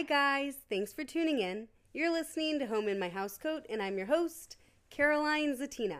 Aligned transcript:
Hi, 0.00 0.04
guys. 0.04 0.54
Thanks 0.70 0.94
for 0.94 1.04
tuning 1.04 1.40
in. 1.40 1.68
You're 1.92 2.10
listening 2.10 2.58
to 2.60 2.66
Home 2.68 2.88
in 2.88 2.98
My 2.98 3.10
Housecoat, 3.10 3.64
and 3.68 3.82
I'm 3.82 3.98
your 3.98 4.06
host, 4.06 4.56
Caroline 4.88 5.54
Zatina. 5.58 5.98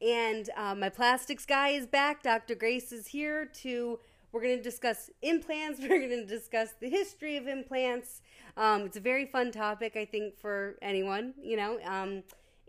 And 0.00 0.48
uh, 0.56 0.74
my 0.74 0.88
plastics 0.88 1.44
guy 1.44 1.68
is 1.68 1.86
back. 1.86 2.22
Dr. 2.22 2.54
Grace 2.54 2.92
is 2.92 3.08
here 3.08 3.44
to. 3.60 3.98
We're 4.32 4.40
going 4.40 4.56
to 4.56 4.62
discuss 4.62 5.10
implants. 5.20 5.78
We're 5.82 6.08
going 6.08 6.08
to 6.08 6.24
discuss 6.24 6.70
the 6.80 6.88
history 6.88 7.36
of 7.36 7.46
implants. 7.46 8.22
Um, 8.56 8.86
it's 8.86 8.96
a 8.96 9.00
very 9.00 9.26
fun 9.26 9.52
topic, 9.52 9.96
I 9.96 10.06
think, 10.06 10.38
for 10.38 10.78
anyone, 10.80 11.34
you 11.38 11.58
know. 11.58 11.78
Um, 11.84 12.22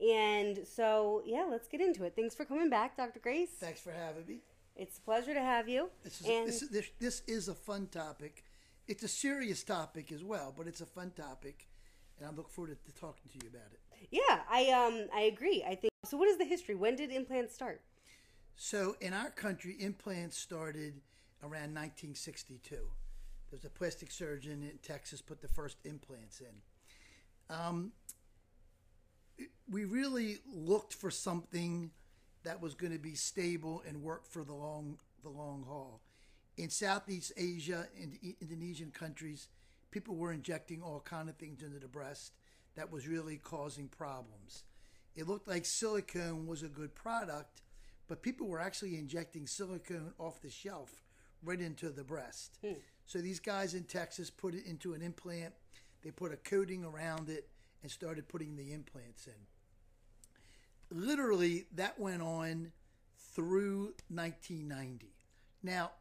and 0.05 0.67
so, 0.67 1.21
yeah, 1.25 1.45
let's 1.49 1.69
get 1.69 1.79
into 1.79 2.03
it. 2.03 2.11
Thanks 2.13 2.35
for 2.35 2.43
coming 2.43 2.69
back, 2.69 2.97
Dr. 2.97 3.21
Grace. 3.21 3.51
Thanks 3.57 3.79
for 3.79 3.91
having 3.93 4.25
me. 4.27 4.39
It's 4.75 4.97
a 4.97 5.01
pleasure 5.01 5.33
to 5.33 5.39
have 5.41 5.69
you. 5.69 5.89
This 6.03 6.19
is, 6.19 6.27
and 6.27 6.45
this, 6.45 6.61
is- 6.61 6.69
this, 6.69 6.91
this 6.99 7.21
is 7.25 7.47
a 7.47 7.55
fun 7.55 7.87
topic. 7.87 8.43
It's 8.87 9.03
a 9.03 9.07
serious 9.07 9.63
topic 9.63 10.11
as 10.11 10.23
well, 10.23 10.53
but 10.55 10.67
it's 10.67 10.81
a 10.81 10.85
fun 10.85 11.11
topic, 11.11 11.67
and 12.17 12.27
I 12.27 12.31
look 12.31 12.49
forward 12.49 12.77
to 12.85 12.91
talking 12.93 13.29
to 13.31 13.37
you 13.43 13.49
about 13.49 13.71
it. 13.73 14.07
yeah, 14.11 14.39
I 14.49 14.71
um 14.71 15.07
I 15.13 15.21
agree. 15.21 15.63
I 15.67 15.75
think 15.75 15.91
so. 16.05 16.17
What 16.17 16.29
is 16.29 16.37
the 16.37 16.45
history? 16.45 16.75
When 16.75 16.95
did 16.95 17.11
implants 17.11 17.53
start? 17.53 17.81
So, 18.55 18.95
in 19.01 19.13
our 19.13 19.29
country, 19.29 19.75
implants 19.79 20.37
started 20.37 21.01
around 21.43 21.75
1962. 21.75 22.75
There 22.75 22.81
was 23.51 23.65
a 23.65 23.69
plastic 23.69 24.09
surgeon 24.11 24.63
in 24.63 24.77
Texas 24.81 25.21
put 25.21 25.41
the 25.41 25.47
first 25.47 25.77
implants 25.85 26.41
in. 26.41 27.55
Um, 27.55 27.91
we 29.69 29.85
really 29.85 30.39
looked 30.51 30.93
for 30.93 31.11
something 31.11 31.91
that 32.43 32.61
was 32.61 32.73
going 32.73 32.93
to 32.93 32.99
be 32.99 33.15
stable 33.15 33.83
and 33.87 34.01
work 34.01 34.25
for 34.25 34.43
the 34.43 34.53
long 34.53 34.97
the 35.23 35.29
long 35.29 35.63
haul. 35.67 36.01
In 36.57 36.69
Southeast 36.69 37.31
Asia 37.37 37.87
and 38.01 38.17
Indonesian 38.41 38.91
countries, 38.91 39.47
people 39.91 40.15
were 40.15 40.33
injecting 40.33 40.81
all 40.81 40.99
kind 40.99 41.29
of 41.29 41.35
things 41.37 41.61
into 41.61 41.79
the 41.79 41.87
breast 41.87 42.33
that 42.75 42.91
was 42.91 43.07
really 43.07 43.37
causing 43.37 43.87
problems. 43.87 44.63
It 45.15 45.27
looked 45.27 45.47
like 45.47 45.65
silicone 45.65 46.47
was 46.47 46.63
a 46.63 46.67
good 46.67 46.95
product, 46.95 47.61
but 48.07 48.21
people 48.21 48.47
were 48.47 48.59
actually 48.59 48.97
injecting 48.97 49.47
silicone 49.47 50.13
off 50.17 50.41
the 50.41 50.49
shelf 50.49 51.03
right 51.43 51.59
into 51.59 51.89
the 51.89 52.03
breast. 52.03 52.57
Hmm. 52.63 52.73
So 53.05 53.19
these 53.19 53.39
guys 53.39 53.73
in 53.73 53.83
Texas 53.83 54.29
put 54.29 54.53
it 54.53 54.65
into 54.65 54.93
an 54.93 55.01
implant. 55.01 55.53
They 56.03 56.11
put 56.11 56.33
a 56.33 56.37
coating 56.37 56.83
around 56.83 57.29
it 57.29 57.49
and 57.81 57.91
started 57.91 58.27
putting 58.27 58.55
the 58.55 58.73
implants 58.73 59.27
in 59.27 59.33
literally 60.89 61.65
that 61.75 61.99
went 61.99 62.21
on 62.21 62.71
through 63.33 63.93
1990. 64.09 65.13
Now, 65.63 65.91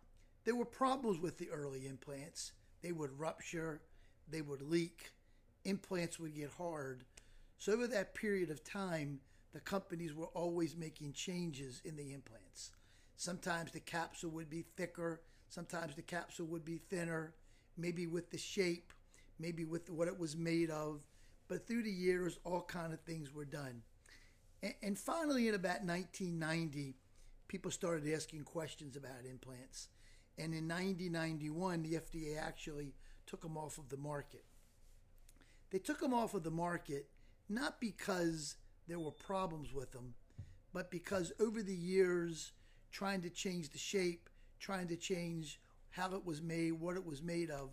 there 0.47 0.55
were 0.55 0.65
problems 0.65 1.19
with 1.19 1.37
the 1.39 1.51
early 1.51 1.87
implants. 1.87 2.53
They 2.81 2.93
would 2.93 3.19
rupture, 3.19 3.83
they 4.31 4.41
would 4.41 4.63
leak, 4.63 5.11
implants 5.65 6.21
would 6.21 6.37
get 6.37 6.51
hard. 6.57 7.05
So, 7.59 7.73
over 7.73 7.89
that 7.89 8.15
period 8.15 8.51
of 8.51 8.63
time, 8.63 9.19
the 9.53 9.61
companies 9.61 10.15
were 10.15 10.27
always 10.27 10.77
making 10.77 11.15
changes 11.15 11.83
in 11.85 11.97
the 11.97 12.13
implants. 12.13 12.71
Sometimes 13.17 13.73
the 13.73 13.81
capsule 13.81 14.31
would 14.31 14.49
be 14.49 14.65
thicker, 14.77 15.21
sometimes 15.49 15.97
the 15.97 16.03
capsule 16.03 16.47
would 16.47 16.65
be 16.65 16.79
thinner, 16.79 17.35
maybe 17.77 18.07
with 18.07 18.31
the 18.31 18.39
shape, 18.39 18.93
maybe 19.41 19.65
with 19.65 19.91
what 19.91 20.07
it 20.07 20.19
was 20.19 20.37
made 20.37 20.71
of. 20.71 21.01
But 21.49 21.67
through 21.67 21.83
the 21.83 21.91
years, 21.91 22.39
all 22.45 22.63
kind 22.63 22.93
of 22.93 23.01
things 23.01 23.35
were 23.35 23.45
done. 23.45 23.83
And, 24.63 24.75
and 24.83 24.99
finally, 24.99 25.49
in 25.49 25.55
about 25.55 25.83
1990, 25.83 26.95
people 27.49 27.73
started 27.73 28.13
asking 28.13 28.45
questions 28.45 28.97
about 28.97 29.25
implants. 29.29 29.89
And 30.39 30.55
in 30.55 30.69
1991, 30.69 31.83
the 31.83 31.95
FDA 31.95 32.41
actually 32.41 32.95
took 33.27 33.41
them 33.41 33.57
off 33.57 33.79
of 33.79 33.89
the 33.89 33.97
market. 33.97 34.45
They 35.71 35.79
took 35.79 36.01
them 36.01 36.15
off 36.15 36.35
of 36.35 36.43
the 36.43 36.51
market 36.51 37.09
not 37.49 37.81
because 37.81 38.57
there 38.89 38.99
were 38.99 39.11
problems 39.11 39.73
with 39.73 39.93
them, 39.93 40.15
but 40.73 40.91
because 40.91 41.33
over 41.41 41.63
the 41.63 41.75
years, 41.75 42.53
trying 42.91 43.23
to 43.23 43.31
change 43.31 43.71
the 43.71 43.79
shape, 43.79 44.29
trying 44.59 44.89
to 44.89 44.97
change 44.97 45.61
how 45.91 46.13
it 46.15 46.25
was 46.25 46.43
made, 46.43 46.73
what 46.73 46.97
it 46.97 47.05
was 47.05 47.23
made 47.23 47.51
of, 47.51 47.71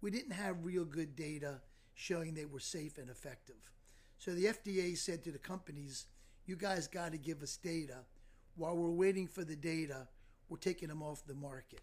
we 0.00 0.10
didn't 0.10 0.32
have 0.32 0.64
real 0.64 0.84
good 0.84 1.14
data 1.14 1.60
showing 1.94 2.34
they 2.34 2.46
were 2.46 2.60
safe 2.60 2.98
and 2.98 3.10
effective. 3.10 3.70
So 4.18 4.34
the 4.34 4.46
FDA 4.46 4.96
said 4.96 5.22
to 5.24 5.32
the 5.32 5.38
companies, 5.38 6.06
you 6.46 6.56
guys 6.56 6.86
got 6.86 7.12
to 7.12 7.18
give 7.18 7.42
us 7.42 7.56
data. 7.56 7.98
While 8.56 8.76
we're 8.76 8.90
waiting 8.90 9.26
for 9.26 9.44
the 9.44 9.56
data, 9.56 10.08
we're 10.48 10.56
taking 10.56 10.88
them 10.88 11.02
off 11.02 11.24
the 11.26 11.34
market. 11.34 11.80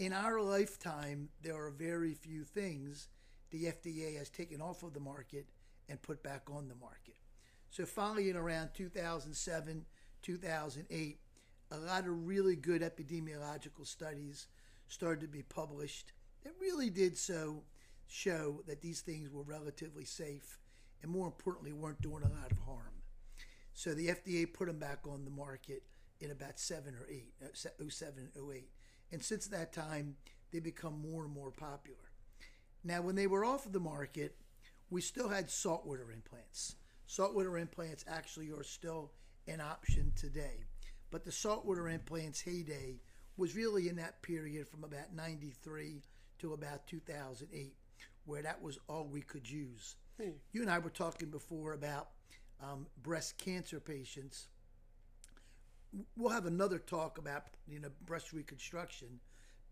In 0.00 0.14
our 0.14 0.40
lifetime, 0.40 1.28
there 1.42 1.62
are 1.62 1.70
very 1.70 2.14
few 2.14 2.42
things 2.42 3.10
the 3.50 3.64
FDA 3.64 4.16
has 4.16 4.30
taken 4.30 4.62
off 4.62 4.82
of 4.82 4.94
the 4.94 4.98
market 4.98 5.44
and 5.90 6.00
put 6.00 6.22
back 6.22 6.44
on 6.50 6.68
the 6.68 6.74
market. 6.74 7.16
So 7.68 7.84
finally, 7.84 8.30
in 8.30 8.36
around 8.36 8.70
2007, 8.72 9.84
2008, 10.22 11.18
a 11.70 11.76
lot 11.76 12.06
of 12.06 12.26
really 12.26 12.56
good 12.56 12.80
epidemiological 12.80 13.86
studies 13.86 14.46
started 14.88 15.20
to 15.20 15.28
be 15.28 15.42
published 15.42 16.14
that 16.44 16.54
really 16.58 16.88
did 16.88 17.18
so 17.18 17.62
show 18.06 18.62
that 18.66 18.80
these 18.80 19.02
things 19.02 19.30
were 19.30 19.42
relatively 19.42 20.06
safe 20.06 20.60
and 21.02 21.12
more 21.12 21.26
importantly 21.26 21.74
weren't 21.74 22.00
doing 22.00 22.22
a 22.22 22.40
lot 22.40 22.50
of 22.50 22.58
harm. 22.60 23.02
So 23.74 23.92
the 23.92 24.08
FDA 24.08 24.50
put 24.50 24.66
them 24.66 24.78
back 24.78 25.00
on 25.06 25.26
the 25.26 25.30
market 25.30 25.82
in 26.20 26.30
about 26.30 26.58
7 26.58 26.94
or 26.94 27.06
8, 27.06 27.34
uh, 27.44 27.90
07 27.90 28.30
08. 28.34 28.70
And 29.12 29.22
since 29.22 29.46
that 29.48 29.72
time, 29.72 30.16
they 30.52 30.60
become 30.60 31.00
more 31.00 31.24
and 31.24 31.32
more 31.32 31.50
popular. 31.50 31.98
Now, 32.84 33.02
when 33.02 33.14
they 33.14 33.26
were 33.26 33.44
off 33.44 33.66
of 33.66 33.72
the 33.72 33.80
market, 33.80 34.36
we 34.88 35.00
still 35.00 35.28
had 35.28 35.50
saltwater 35.50 36.10
implants. 36.12 36.76
Saltwater 37.06 37.58
implants 37.58 38.04
actually 38.08 38.50
are 38.50 38.62
still 38.62 39.12
an 39.46 39.60
option 39.60 40.12
today. 40.16 40.64
But 41.10 41.24
the 41.24 41.32
saltwater 41.32 41.88
implants 41.88 42.40
heyday 42.40 43.00
was 43.36 43.56
really 43.56 43.88
in 43.88 43.96
that 43.96 44.22
period 44.22 44.68
from 44.68 44.84
about 44.84 45.14
93 45.14 46.02
to 46.38 46.52
about 46.52 46.86
2008, 46.86 47.74
where 48.24 48.42
that 48.42 48.62
was 48.62 48.78
all 48.88 49.08
we 49.10 49.22
could 49.22 49.48
use. 49.48 49.96
You 50.52 50.62
and 50.62 50.70
I 50.70 50.78
were 50.78 50.90
talking 50.90 51.30
before 51.30 51.72
about 51.72 52.08
um, 52.62 52.86
breast 53.02 53.38
cancer 53.38 53.80
patients. 53.80 54.48
We'll 56.16 56.32
have 56.32 56.46
another 56.46 56.78
talk 56.78 57.18
about 57.18 57.44
you 57.66 57.80
know 57.80 57.88
breast 58.06 58.32
reconstruction, 58.32 59.20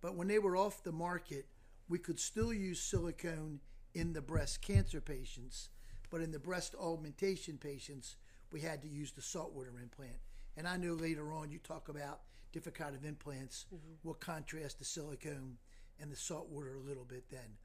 but 0.01 0.15
when 0.15 0.29
they 0.29 0.39
were 0.39 0.57
off 0.57 0.83
the 0.83 0.93
market, 0.93 1.47
we 1.89 1.99
could 1.99 2.19
still 2.19 2.53
use 2.53 2.81
silicone 2.81 3.61
in 3.95 4.13
the 4.13 4.21
breast 4.21 4.63
cancer 4.63 5.01
patients, 5.01 5.71
but 6.11 6.21
in 6.21 6.31
the 6.31 6.39
breast 6.39 6.75
augmentation 6.81 7.57
patients, 7.57 8.17
we 8.53 8.61
had 8.61 8.83
to 8.83 8.89
use 8.89 9.13
the 9.13 9.23
saltwater 9.23 9.79
implant. 9.81 10.19
And 10.57 10.67
I 10.67 10.77
know 10.77 10.95
later 10.95 11.33
on 11.33 11.51
you 11.51 11.59
talk 11.59 11.89
about 11.89 12.21
different 12.53 12.77
kind 12.77 12.95
of 12.95 13.05
implants. 13.05 13.67
Mm-hmm. 13.67 13.93
We'll 14.03 14.15
contrast 14.15 14.79
the 14.79 14.85
silicone 14.85 15.57
and 16.01 16.11
the 16.11 16.17
saltwater 16.17 16.75
a 16.75 16.89
little 16.89 17.05
bit 17.05 17.25
then. 17.31 17.57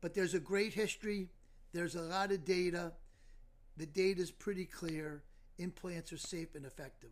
But 0.00 0.14
there's 0.14 0.34
a 0.34 0.40
great 0.40 0.74
history. 0.74 1.28
There's 1.72 1.94
a 1.94 2.02
lot 2.02 2.32
of 2.32 2.44
data. 2.44 2.92
The 3.76 3.86
data 3.86 4.20
is 4.20 4.30
pretty 4.30 4.64
clear. 4.64 5.22
Implants 5.58 6.12
are 6.12 6.18
safe 6.18 6.54
and 6.54 6.66
effective. 6.66 7.10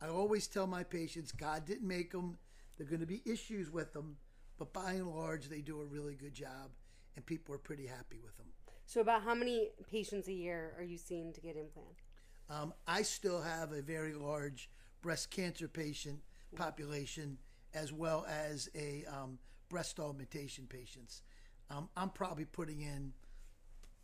I 0.00 0.08
always 0.08 0.46
tell 0.46 0.66
my 0.66 0.82
patients 0.82 1.32
God 1.32 1.64
didn't 1.64 1.86
make 1.86 2.12
them. 2.12 2.38
There 2.76 2.86
are 2.86 2.90
going 2.90 3.00
to 3.00 3.06
be 3.06 3.22
issues 3.24 3.70
with 3.70 3.92
them, 3.92 4.16
but 4.58 4.72
by 4.72 4.92
and 4.92 5.08
large, 5.08 5.48
they 5.48 5.60
do 5.60 5.80
a 5.80 5.84
really 5.84 6.14
good 6.14 6.34
job, 6.34 6.70
and 7.16 7.24
people 7.24 7.54
are 7.54 7.58
pretty 7.58 7.86
happy 7.86 8.18
with 8.22 8.36
them. 8.36 8.46
So, 8.84 9.00
about 9.00 9.22
how 9.22 9.34
many 9.34 9.70
patients 9.90 10.28
a 10.28 10.32
year 10.32 10.74
are 10.78 10.84
you 10.84 10.98
seeing 10.98 11.32
to 11.32 11.40
get 11.40 11.56
implants? 11.56 12.02
Um, 12.48 12.72
I 12.86 13.02
still 13.02 13.40
have 13.40 13.72
a 13.72 13.82
very 13.82 14.14
large 14.14 14.70
breast 15.02 15.30
cancer 15.30 15.66
patient 15.66 16.20
population, 16.54 17.38
as 17.74 17.92
well 17.92 18.26
as 18.28 18.68
a 18.74 19.04
um, 19.06 19.38
breast 19.68 19.98
augmentation 19.98 20.66
patients. 20.66 21.22
Um, 21.70 21.88
I'm 21.96 22.10
probably 22.10 22.44
putting 22.44 22.82
in 22.82 23.12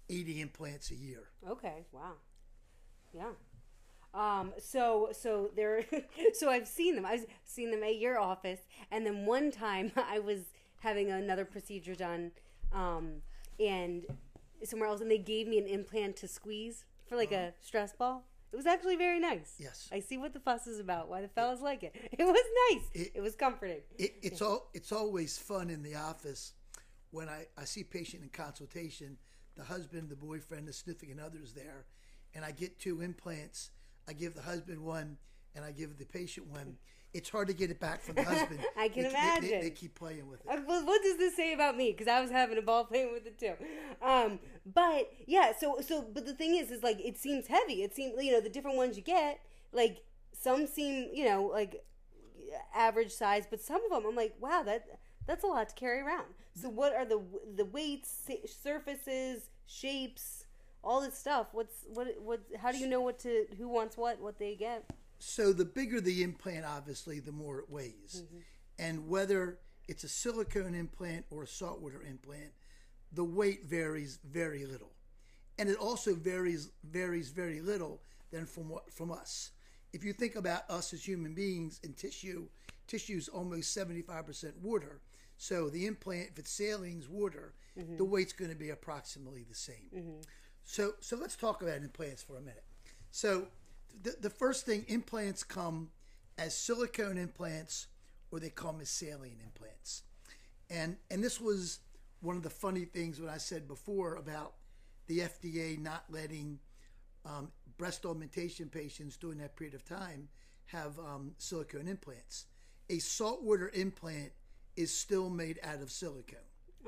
80 0.08 0.40
implants 0.40 0.90
a 0.90 0.96
year. 0.96 1.28
Okay, 1.48 1.84
wow, 1.92 2.14
yeah. 3.14 3.30
Um, 4.14 4.52
so 4.58 5.08
so 5.12 5.50
there, 5.56 5.84
so 6.34 6.50
I've 6.50 6.68
seen 6.68 6.96
them. 6.96 7.06
I've 7.06 7.24
seen 7.44 7.70
them 7.70 7.82
at 7.82 7.96
your 7.96 8.18
office, 8.18 8.60
and 8.90 9.06
then 9.06 9.24
one 9.26 9.50
time 9.50 9.92
I 9.96 10.18
was 10.18 10.40
having 10.80 11.10
another 11.10 11.44
procedure 11.44 11.94
done, 11.94 12.32
um, 12.72 13.22
and 13.58 14.04
somewhere 14.64 14.88
else, 14.88 15.00
and 15.00 15.10
they 15.10 15.18
gave 15.18 15.46
me 15.48 15.58
an 15.58 15.66
implant 15.66 16.16
to 16.16 16.28
squeeze 16.28 16.84
for 17.08 17.16
like 17.16 17.32
a 17.32 17.52
stress 17.60 17.92
ball. 17.94 18.24
It 18.52 18.56
was 18.56 18.66
actually 18.66 18.96
very 18.96 19.18
nice. 19.18 19.54
Yes. 19.58 19.88
I 19.90 20.00
see 20.00 20.18
what 20.18 20.34
the 20.34 20.40
fuss 20.40 20.66
is 20.66 20.78
about. 20.78 21.08
Why 21.08 21.22
the 21.22 21.28
fellas 21.28 21.62
like 21.62 21.82
it? 21.82 21.94
It 22.18 22.24
was 22.24 22.44
nice. 22.70 22.82
It, 22.92 23.12
It- 23.14 23.20
was 23.22 23.34
comforting. 23.34 23.80
It, 23.96 24.16
it's 24.22 24.42
all 24.42 24.68
it's 24.74 24.92
always 24.92 25.38
fun 25.38 25.70
in 25.70 25.82
the 25.82 25.94
office 25.94 26.52
when 27.12 27.28
I, 27.30 27.46
I 27.56 27.64
see 27.64 27.82
patient 27.84 28.22
in 28.22 28.28
consultation, 28.28 29.16
the 29.56 29.64
husband, 29.64 30.10
the 30.10 30.16
boyfriend, 30.16 30.68
the 30.68 30.72
significant 30.74 31.18
others 31.20 31.54
there, 31.54 31.86
and 32.34 32.44
I 32.44 32.50
get 32.52 32.78
two 32.78 33.00
implants. 33.00 33.70
I 34.08 34.12
give 34.12 34.34
the 34.34 34.43
husband 34.43 34.81
one, 34.84 35.16
and 35.54 35.64
I 35.64 35.70
give 35.72 35.99
the 35.99 36.04
patient 36.04 36.46
one, 36.49 36.76
it's 37.14 37.28
hard 37.28 37.49
to 37.49 37.54
get 37.54 37.70
it 37.70 37.78
back 37.78 38.00
from 38.02 38.14
the 38.14 38.25
husband. 38.25 38.60
I 38.78 38.88
can 38.88 39.02
They- 39.04 39.10
imagine. 39.10 39.50
They, 39.50 39.60
they 39.60 39.70
keep 39.70 39.94
playing 39.94 40.28
with 40.28 40.40
it. 40.40 40.46
Uh, 40.50 40.62
Well, 40.66 40.84
what 40.87 41.02
does 41.02 41.19
this 41.19 41.37
say 41.37 41.52
about 41.52 41.76
me? 41.76 41.93
Because 41.93 42.08
I 42.08 42.20
was 42.22 42.31
having 42.31 42.56
a 42.58 42.62
ball 42.62 42.84
playing 42.84 43.12
with 43.12 43.26
it 43.26 43.38
too. 43.38 43.54
Um, 44.04 44.38
but 44.64 45.10
yeah, 45.26 45.52
so 45.58 45.81
so 45.87 46.02
but 46.02 46.25
the 46.26 46.32
thing 46.34 46.56
is, 46.56 46.70
is 46.70 46.82
like 46.82 46.99
it 47.00 47.19
seems 47.19 47.46
heavy. 47.49 47.82
It 47.82 47.94
seems 47.94 48.22
you 48.22 48.32
know 48.32 48.40
the 48.40 48.49
different 48.49 48.76
ones 48.78 48.96
you 48.96 49.02
get, 49.02 49.40
like 49.72 49.99
some 50.32 50.66
seem 50.66 51.10
you 51.12 51.26
know 51.26 51.44
like 51.44 51.84
average 52.75 53.12
size, 53.12 53.46
but 53.48 53.60
some 53.60 53.84
of 53.84 53.90
them 53.90 54.06
I'm 54.08 54.16
like, 54.16 54.34
wow, 54.40 54.62
that 54.64 54.84
that's 55.26 55.44
a 55.44 55.46
lot 55.46 55.69
to 55.69 55.75
carry 55.75 56.00
around. 56.00 56.26
So 56.60 56.69
what 56.69 56.94
are 56.94 57.05
the 57.05 57.20
the 57.56 57.64
weights, 57.64 58.10
surfaces, 58.62 59.50
shapes, 59.66 60.41
all 60.84 61.00
this 61.00 61.17
stuff? 61.17 61.49
What's 61.52 61.75
what 61.93 62.08
what? 62.20 62.40
How 62.61 62.73
do 62.73 62.79
you 62.79 62.88
know 62.88 63.00
what 63.00 63.19
to 63.20 63.46
who 63.58 63.69
wants 63.69 63.96
what, 63.96 64.20
what 64.20 64.38
they 64.38 64.55
get? 64.55 64.84
So 65.19 65.52
the 65.52 65.64
bigger 65.64 66.00
the 66.00 66.23
implant, 66.23 66.64
obviously, 66.64 67.20
the 67.20 67.32
more 67.32 67.61
it 67.61 67.70
weighs. 67.70 68.25
Mm-hmm. 68.25 68.38
And 68.79 69.08
whether 69.08 69.58
it's 69.87 70.05
a 70.05 70.08
silicone 70.08 70.75
implant 70.75 71.26
or 71.31 71.44
a 71.44 71.46
saltwater 71.46 72.02
implant, 72.02 72.50
the 73.12 73.25
weight 73.25 73.64
varies 73.64 74.19
very 74.25 74.64
little. 74.64 74.90
And 75.58 75.69
it 75.69 75.76
also 75.76 76.14
varies 76.14 76.70
varies 76.82 77.31
very 77.31 77.61
little 77.61 78.00
than 78.31 78.46
from 78.46 78.69
what 78.69 78.93
from 78.93 79.12
us. 79.12 79.50
If 79.93 80.02
you 80.02 80.12
think 80.12 80.37
about 80.37 80.69
us 80.70 80.93
as 80.93 81.06
human 81.06 81.34
beings 81.34 81.79
and 81.84 81.96
tissue, 81.96 82.49
tissue 82.87 83.17
is 83.17 83.29
almost 83.29 83.76
75% 83.76 84.56
water. 84.62 85.00
So 85.37 85.69
the 85.69 85.87
implant, 85.87 86.31
if 86.32 86.38
it's 86.38 86.58
salines 86.58 87.08
water, 87.08 87.52
mm-hmm. 87.79 87.96
the 87.96 88.05
weight's 88.05 88.32
going 88.32 88.50
to 88.50 88.56
be 88.56 88.70
approximately 88.70 89.44
the 89.49 89.55
same. 89.55 89.90
Mm-hmm. 89.94 90.20
So 90.64 90.94
so 91.00 91.16
let's 91.16 91.36
talk 91.36 91.62
about 91.62 91.78
implants 91.78 92.22
for 92.22 92.36
a 92.36 92.40
minute. 92.40 92.64
So 93.10 93.46
the, 94.02 94.16
the 94.20 94.30
first 94.30 94.64
thing 94.66 94.84
implants 94.88 95.42
come 95.42 95.90
as 96.38 96.56
silicone 96.56 97.18
implants 97.18 97.88
or 98.30 98.40
they 98.40 98.50
come 98.50 98.80
as 98.80 98.88
saline 98.88 99.38
implants. 99.42 100.02
And 100.70 100.96
and 101.10 101.22
this 101.22 101.40
was 101.40 101.80
one 102.20 102.36
of 102.36 102.42
the 102.42 102.50
funny 102.50 102.84
things 102.84 103.20
when 103.20 103.28
I 103.28 103.38
said 103.38 103.68
before 103.68 104.14
about 104.16 104.54
the 105.06 105.20
FDA 105.20 105.78
not 105.78 106.04
letting 106.08 106.58
um, 107.26 107.50
breast 107.76 108.06
augmentation 108.06 108.68
patients 108.68 109.16
during 109.16 109.38
that 109.38 109.56
period 109.56 109.74
of 109.74 109.84
time 109.84 110.28
have 110.66 110.98
um, 110.98 111.32
silicone 111.38 111.88
implants. 111.88 112.46
A 112.88 112.98
saltwater 112.98 113.70
implant 113.74 114.32
is 114.76 114.96
still 114.96 115.28
made 115.28 115.58
out 115.62 115.82
of 115.82 115.90
silicone. 115.90 116.38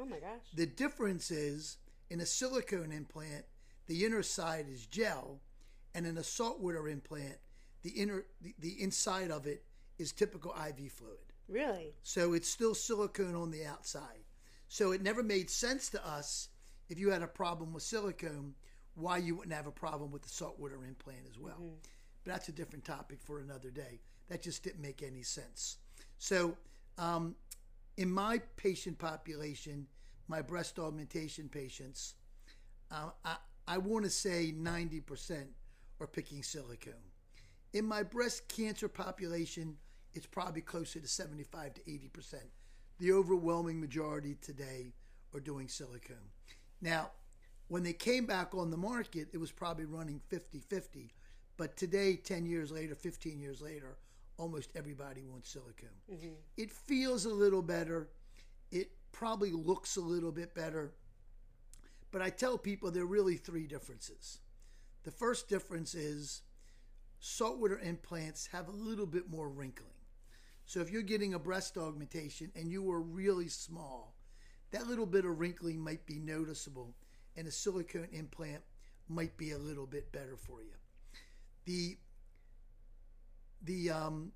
Oh 0.01 0.05
my 0.05 0.19
gosh! 0.19 0.41
The 0.55 0.67
difference 0.67 1.31
is 1.31 1.77
in 2.11 2.21
a 2.21 2.27
silicone 2.27 2.93
implant, 2.93 3.45
the 3.87 4.05
inner 4.05 4.23
side 4.23 4.67
is 4.71 4.87
gel, 4.87 5.41
and 5.95 6.07
in 6.07 6.19
a 6.19 6.23
saltwater 6.23 6.89
implant, 6.89 7.37
the 7.83 7.91
inner 7.91 8.25
the, 8.41 8.55
the 8.59 8.83
inside 8.83 9.31
of 9.31 9.47
it 9.47 9.65
is 9.99 10.13
typical 10.13 10.53
IV 10.53 10.93
fluid. 10.93 11.19
Really? 11.49 11.95
So 12.03 12.33
it's 12.33 12.49
still 12.49 12.75
silicone 12.75 13.35
on 13.35 13.51
the 13.51 13.65
outside. 13.65 14.25
So 14.69 14.93
it 14.93 15.03
never 15.03 15.23
made 15.23 15.51
sense 15.51 15.91
to 15.91 16.07
us 16.07 16.49
if 16.89 16.99
you 16.99 17.11
had 17.11 17.23
a 17.23 17.27
problem 17.27 17.73
with 17.73 17.83
silicone, 17.83 18.55
why 18.95 19.19
you 19.19 19.35
wouldn't 19.35 19.55
have 19.55 19.67
a 19.67 19.73
problem 19.73 20.11
with 20.11 20.23
the 20.23 20.29
saltwater 20.29 20.85
implant 20.85 21.27
as 21.29 21.39
well. 21.39 21.75
But 22.25 22.33
that's 22.33 22.49
a 22.49 22.53
different 22.53 22.85
topic 22.85 23.19
for 23.23 23.41
another 23.41 23.71
day. 23.71 24.01
That 24.29 24.43
just 24.43 24.63
didn't 24.63 24.81
make 24.81 25.03
any 25.03 25.23
sense. 25.23 25.79
So, 26.19 26.57
um, 26.97 27.35
in 27.97 28.11
my 28.11 28.41
patient 28.57 28.99
population, 28.99 29.87
my 30.29 30.41
breast 30.41 30.79
augmentation 30.79 31.49
patients, 31.49 32.15
uh, 32.91 33.11
I, 33.25 33.37
I 33.67 33.79
want 33.79 34.05
to 34.05 34.11
say 34.11 34.55
90% 34.57 35.45
are 36.01 36.07
picking 36.07 36.43
silicone. 36.43 36.95
In 37.73 37.85
my 37.85 38.03
breast 38.03 38.49
cancer 38.49 38.89
population, 38.89 39.77
it's 40.13 40.27
probably 40.27 40.61
closer 40.61 41.01
to 41.01 41.09
75 41.09 41.75
to 41.75 41.81
80%. 41.83 42.35
The 43.01 43.13
overwhelming 43.13 43.81
majority 43.81 44.37
today 44.41 44.93
are 45.35 45.41
doing 45.41 45.69
silicone. 45.69 46.31
Now, 46.81 47.11
when 47.69 47.83
they 47.83 47.93
came 47.93 48.27
back 48.27 48.55
on 48.55 48.71
the 48.71 48.77
market, 48.77 49.29
it 49.33 49.39
was 49.39 49.51
probably 49.51 49.87
running 49.87 50.21
50 50.29 50.61
50. 50.61 51.11
But 51.57 51.77
today, 51.77 52.17
10 52.17 52.47
years 52.47 52.71
later, 52.71 52.95
15 52.95 53.41
years 53.41 53.61
later, 53.61 53.97
almost 54.37 54.71
everybody 54.75 55.23
wants 55.25 55.51
silicone. 55.51 55.89
Mm-hmm. 56.13 56.35
It 56.57 56.71
feels 56.71 57.25
a 57.25 57.33
little 57.33 57.63
better. 57.63 58.09
It 58.71 58.91
probably 59.13 59.53
looks 59.53 59.97
a 59.97 60.01
little 60.01 60.33
bit 60.33 60.55
better. 60.55 60.93
But 62.15 62.23
I 62.23 62.31
tell 62.31 62.57
people 62.57 62.93
there 62.93 63.03
are 63.03 63.07
really 63.07 63.35
three 63.35 63.67
differences. 63.67 64.39
The 65.03 65.11
first 65.11 65.49
difference 65.49 65.97
is 65.97 66.43
saltwater 67.19 67.81
implants 67.81 68.47
have 68.53 68.69
a 68.69 68.71
little 68.71 69.05
bit 69.05 69.29
more 69.29 69.49
wrinkling. 69.49 69.91
So 70.65 70.79
if 70.79 70.93
you're 70.93 71.03
getting 71.03 71.35
a 71.35 71.41
breast 71.41 71.77
augmentation 71.77 72.53
and 72.55 72.71
you 72.71 72.89
are 72.93 73.01
really 73.01 73.49
small, 73.49 74.15
that 74.71 74.87
little 74.87 75.07
bit 75.07 75.25
of 75.25 75.41
wrinkling 75.41 75.81
might 75.81 76.07
be 76.07 76.21
noticeable, 76.21 76.95
and 77.37 77.49
a 77.49 77.51
silicone 77.51 78.07
implant 78.13 78.63
might 79.09 79.37
be 79.37 79.51
a 79.51 79.59
little 79.59 79.87
bit 79.87 80.13
better 80.13 80.37
for 80.37 80.63
you. 80.63 80.77
The 81.65 81.97
the 83.65 83.91
um, 83.91 84.31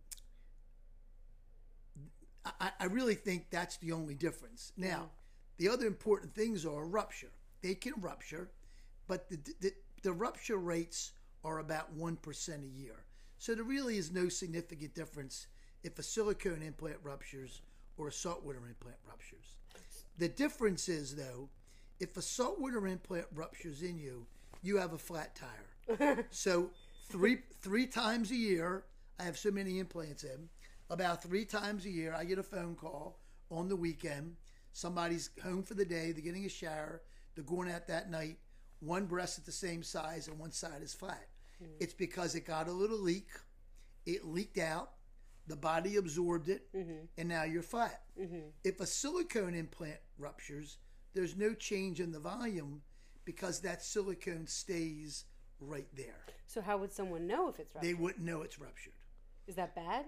I, 2.45 2.73
I 2.81 2.85
really 2.87 3.15
think 3.15 3.51
that's 3.51 3.77
the 3.77 3.93
only 3.93 4.15
difference. 4.15 4.73
Now, 4.77 5.11
the 5.59 5.69
other 5.69 5.87
important 5.87 6.35
things 6.35 6.67
are 6.67 6.85
rupture. 6.85 7.31
They 7.63 7.75
can 7.75 7.95
rupture, 8.01 8.51
but 9.07 9.29
the, 9.29 9.39
the, 9.61 9.73
the 10.03 10.13
rupture 10.13 10.59
rates 10.59 11.13
are 11.45 11.59
about 11.59 11.97
1% 11.97 12.49
a 12.49 12.81
year. 12.81 13.05
So 13.39 13.55
there 13.55 13.65
really 13.65 13.99
is 13.99 14.13
no 14.13 14.29
significant 14.29 14.95
difference 14.95 15.47
if 15.83 15.99
a 15.99 16.03
silicone 16.03 16.63
implant 16.63 16.97
ruptures 17.03 17.63
or 17.97 18.09
a 18.09 18.13
saltwater 18.13 18.67
implant 18.69 18.97
ruptures. 19.09 19.57
The 20.19 20.29
difference 20.29 20.89
is, 20.89 21.15
though, 21.15 21.49
if 22.01 22.17
a 22.17 22.23
saltwater 22.23 22.87
implant 22.87 23.27
ruptures 23.35 23.83
in 23.83 23.99
you, 23.99 24.27
you 24.63 24.77
have 24.77 24.93
a 24.93 24.99
flat 24.99 25.37
tire. 25.37 26.27
so 26.31 26.71
three 27.09 27.39
three 27.61 27.87
times 27.87 28.31
a 28.31 28.37
year, 28.37 28.85
I 29.19 29.25
have 29.25 29.39
so 29.39 29.51
many 29.51 29.79
implants 29.79 30.25
in. 30.25 30.49
About 30.91 31.23
three 31.23 31.45
times 31.45 31.85
a 31.85 31.91
year, 31.91 32.15
I 32.15 32.25
get 32.25 32.39
a 32.39 32.43
phone 32.43 32.75
call 32.75 33.19
on 33.51 33.69
the 33.69 33.77
weekend. 33.77 34.37
Somebody's 34.73 35.31
home 35.43 35.63
for 35.63 35.75
the 35.75 35.85
day. 35.85 36.13
They're 36.13 36.23
getting 36.23 36.45
a 36.45 36.49
shower. 36.49 37.03
They're 37.39 37.45
going 37.45 37.71
out 37.71 37.87
that 37.87 38.11
night. 38.11 38.39
One 38.81 39.07
breast 39.07 39.39
is 39.39 39.45
the 39.45 39.53
same 39.53 39.85
size 39.85 40.27
and 40.27 40.41
one 40.41 40.51
side 40.51 40.83
is 40.83 40.93
flat. 40.93 41.29
Hmm. 41.61 41.69
It's 41.79 41.95
because 41.95 42.35
it 42.35 42.45
got 42.45 42.67
a 42.67 42.73
little 42.73 42.99
leak. 42.99 43.29
It 44.07 44.25
leaked 44.25 44.59
out. 44.59 44.91
The 45.47 45.55
body 45.55 45.99
absorbed 45.99 46.49
it, 46.49 46.67
mm-hmm. 46.77 47.05
and 47.17 47.29
now 47.29 47.45
you're 47.45 47.63
flat. 47.63 48.03
Mm-hmm. 48.21 48.49
If 48.65 48.81
a 48.81 48.87
silicone 48.87 49.55
implant 49.55 50.01
ruptures, 50.19 50.79
there's 51.15 51.37
no 51.37 51.55
change 51.55 52.01
in 52.01 52.11
the 52.11 52.19
volume 52.19 52.83
because 53.25 53.61
that 53.61 53.85
silicone 53.85 54.49
stays 54.49 55.27
right 55.61 55.87
there. 55.95 56.27
So 56.49 56.61
how 56.61 56.77
would 56.79 56.93
someone 56.93 57.29
know 57.29 57.49
if 57.49 57.61
it's 57.61 57.73
ruptured? 57.73 57.89
They 57.89 57.95
wouldn't 57.95 58.25
know 58.25 58.43
it's 58.43 58.59
ruptured. 58.59 58.95
Is 59.47 59.55
that 59.55 59.77
bad? 59.77 60.07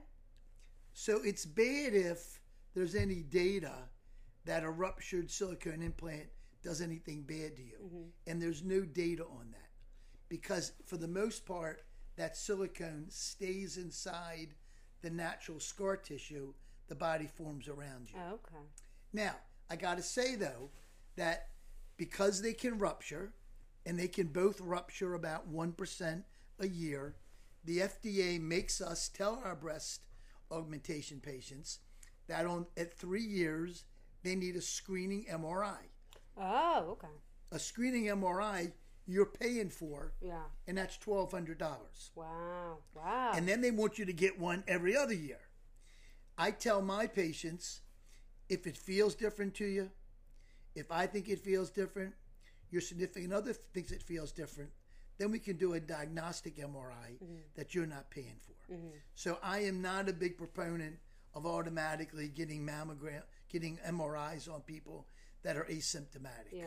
So 0.94 1.20
it's 1.22 1.46
bad 1.46 1.94
if 1.94 2.40
there's 2.74 2.96
any 2.96 3.22
data 3.22 3.74
that 4.46 4.64
a 4.64 4.70
ruptured 4.70 5.30
silicone 5.30 5.80
implant 5.80 6.26
does 6.62 6.80
anything 6.80 7.22
bad 7.22 7.56
to 7.56 7.62
you. 7.62 7.78
Mm-hmm. 7.84 8.02
And 8.26 8.42
there's 8.42 8.62
no 8.62 8.80
data 8.80 9.24
on 9.24 9.48
that. 9.52 9.68
Because 10.28 10.72
for 10.86 10.96
the 10.96 11.08
most 11.08 11.44
part, 11.46 11.82
that 12.16 12.36
silicone 12.36 13.06
stays 13.08 13.76
inside 13.76 14.54
the 15.02 15.10
natural 15.10 15.58
scar 15.60 15.96
tissue 15.96 16.52
the 16.88 16.94
body 16.94 17.26
forms 17.26 17.68
around 17.68 18.10
you. 18.10 18.18
Oh, 18.18 18.34
okay. 18.34 18.64
Now, 19.12 19.36
I 19.70 19.76
got 19.76 19.96
to 19.96 20.02
say 20.02 20.34
though 20.34 20.70
that 21.16 21.48
because 21.96 22.42
they 22.42 22.52
can 22.52 22.78
rupture 22.78 23.32
and 23.86 23.98
they 23.98 24.08
can 24.08 24.26
both 24.26 24.60
rupture 24.60 25.14
about 25.14 25.50
1% 25.52 26.22
a 26.58 26.68
year, 26.68 27.14
the 27.64 27.78
FDA 27.78 28.40
makes 28.40 28.80
us 28.80 29.08
tell 29.08 29.40
our 29.44 29.54
breast 29.54 30.02
augmentation 30.50 31.20
patients 31.20 31.78
that 32.26 32.44
on 32.44 32.66
at 32.76 32.98
3 32.98 33.22
years 33.22 33.84
they 34.22 34.34
need 34.34 34.56
a 34.56 34.60
screening 34.60 35.26
MRI. 35.30 35.78
Oh, 36.36 36.86
okay. 36.92 37.08
A 37.52 37.58
screening 37.58 38.04
MRI 38.04 38.72
you're 39.06 39.26
paying 39.26 39.70
for 39.70 40.12
Yeah. 40.20 40.44
and 40.66 40.78
that's 40.78 40.96
$1200. 40.96 42.12
Wow. 42.14 42.78
Wow. 42.94 43.32
And 43.34 43.48
then 43.48 43.60
they 43.60 43.70
want 43.70 43.98
you 43.98 44.04
to 44.04 44.12
get 44.12 44.38
one 44.38 44.62
every 44.68 44.96
other 44.96 45.14
year. 45.14 45.40
I 46.38 46.52
tell 46.52 46.80
my 46.80 47.06
patients 47.06 47.80
if 48.48 48.66
it 48.66 48.76
feels 48.76 49.14
different 49.14 49.54
to 49.56 49.66
you, 49.66 49.90
if 50.74 50.90
I 50.90 51.06
think 51.06 51.28
it 51.28 51.40
feels 51.40 51.70
different, 51.70 52.14
your 52.70 52.80
significant 52.80 53.32
other 53.32 53.52
thinks 53.52 53.90
it 53.90 54.02
feels 54.02 54.30
different, 54.32 54.70
then 55.18 55.30
we 55.30 55.38
can 55.38 55.56
do 55.56 55.74
a 55.74 55.80
diagnostic 55.80 56.56
MRI 56.56 57.18
mm-hmm. 57.22 57.34
that 57.56 57.74
you're 57.74 57.86
not 57.86 58.10
paying 58.10 58.38
for. 58.46 58.72
Mm-hmm. 58.72 58.88
So 59.14 59.38
I 59.42 59.60
am 59.60 59.82
not 59.82 60.08
a 60.08 60.12
big 60.12 60.38
proponent 60.38 60.96
of 61.34 61.46
automatically 61.46 62.28
getting 62.28 62.64
mammogram, 62.66 63.22
getting 63.48 63.78
MRIs 63.86 64.52
on 64.52 64.60
people 64.62 65.06
that 65.42 65.56
are 65.56 65.64
asymptomatic. 65.64 66.52
yeah. 66.52 66.64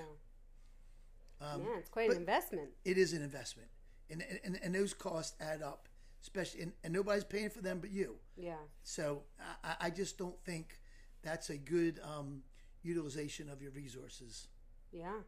Um, 1.41 1.61
yeah, 1.63 1.77
it's 1.77 1.89
quite 1.89 2.09
an 2.09 2.17
investment. 2.17 2.69
it 2.85 2.97
is 2.97 3.11
an 3.11 3.21
investment, 3.21 3.67
and, 4.09 4.23
and 4.45 4.59
and 4.63 4.73
those 4.73 4.93
costs 4.93 5.35
add 5.41 5.61
up 5.61 5.89
especially 6.23 6.61
and, 6.61 6.71
and 6.83 6.93
nobody's 6.93 7.23
paying 7.23 7.49
for 7.49 7.61
them 7.61 7.79
but 7.79 7.91
you. 7.91 8.15
Yeah. 8.37 8.55
So 8.83 9.23
I, 9.63 9.75
I 9.81 9.89
just 9.89 10.17
don't 10.17 10.39
think 10.45 10.79
that's 11.21 11.49
a 11.49 11.57
good 11.57 11.99
um, 12.03 12.41
utilization 12.81 13.49
of 13.49 13.61
your 13.61 13.71
resources. 13.71 14.47
Yeah. 14.91 15.19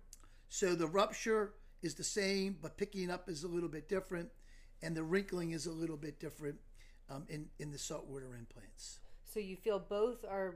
So 0.47 0.73
the 0.73 0.87
rupture 0.87 1.53
is 1.81 1.95
the 1.95 2.03
same, 2.03 2.57
but 2.61 2.77
picking 2.77 3.11
up 3.11 3.29
is 3.29 3.43
a 3.43 3.47
little 3.47 3.69
bit 3.69 3.89
different, 3.89 4.29
and 4.81 4.95
the 4.95 5.03
wrinkling 5.03 5.51
is 5.51 5.65
a 5.65 5.71
little 5.71 5.97
bit 5.97 6.19
different 6.19 6.57
um, 7.09 7.25
in 7.29 7.47
in 7.59 7.71
the 7.71 7.77
saltwater 7.77 8.35
implants. 8.35 8.99
So 9.25 9.39
you 9.39 9.57
feel 9.57 9.79
both 9.79 10.23
are 10.23 10.55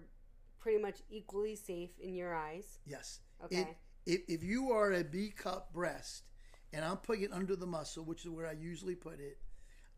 pretty 0.59 0.79
much 0.81 1.01
equally 1.09 1.55
safe 1.55 1.91
in 1.99 2.13
your 2.15 2.33
eyes. 2.35 2.79
Yes. 2.85 3.19
Okay. 3.45 3.61
It- 3.61 3.77
if, 4.05 4.21
if 4.27 4.43
you 4.43 4.71
are 4.71 4.93
a 4.93 5.03
B 5.03 5.29
cup 5.29 5.71
breast, 5.71 6.23
and 6.73 6.83
I'm 6.83 6.97
putting 6.97 7.23
it 7.25 7.33
under 7.33 7.55
the 7.55 7.67
muscle, 7.67 8.03
which 8.03 8.25
is 8.25 8.31
where 8.31 8.47
I 8.47 8.53
usually 8.53 8.95
put 8.95 9.19
it, 9.19 9.37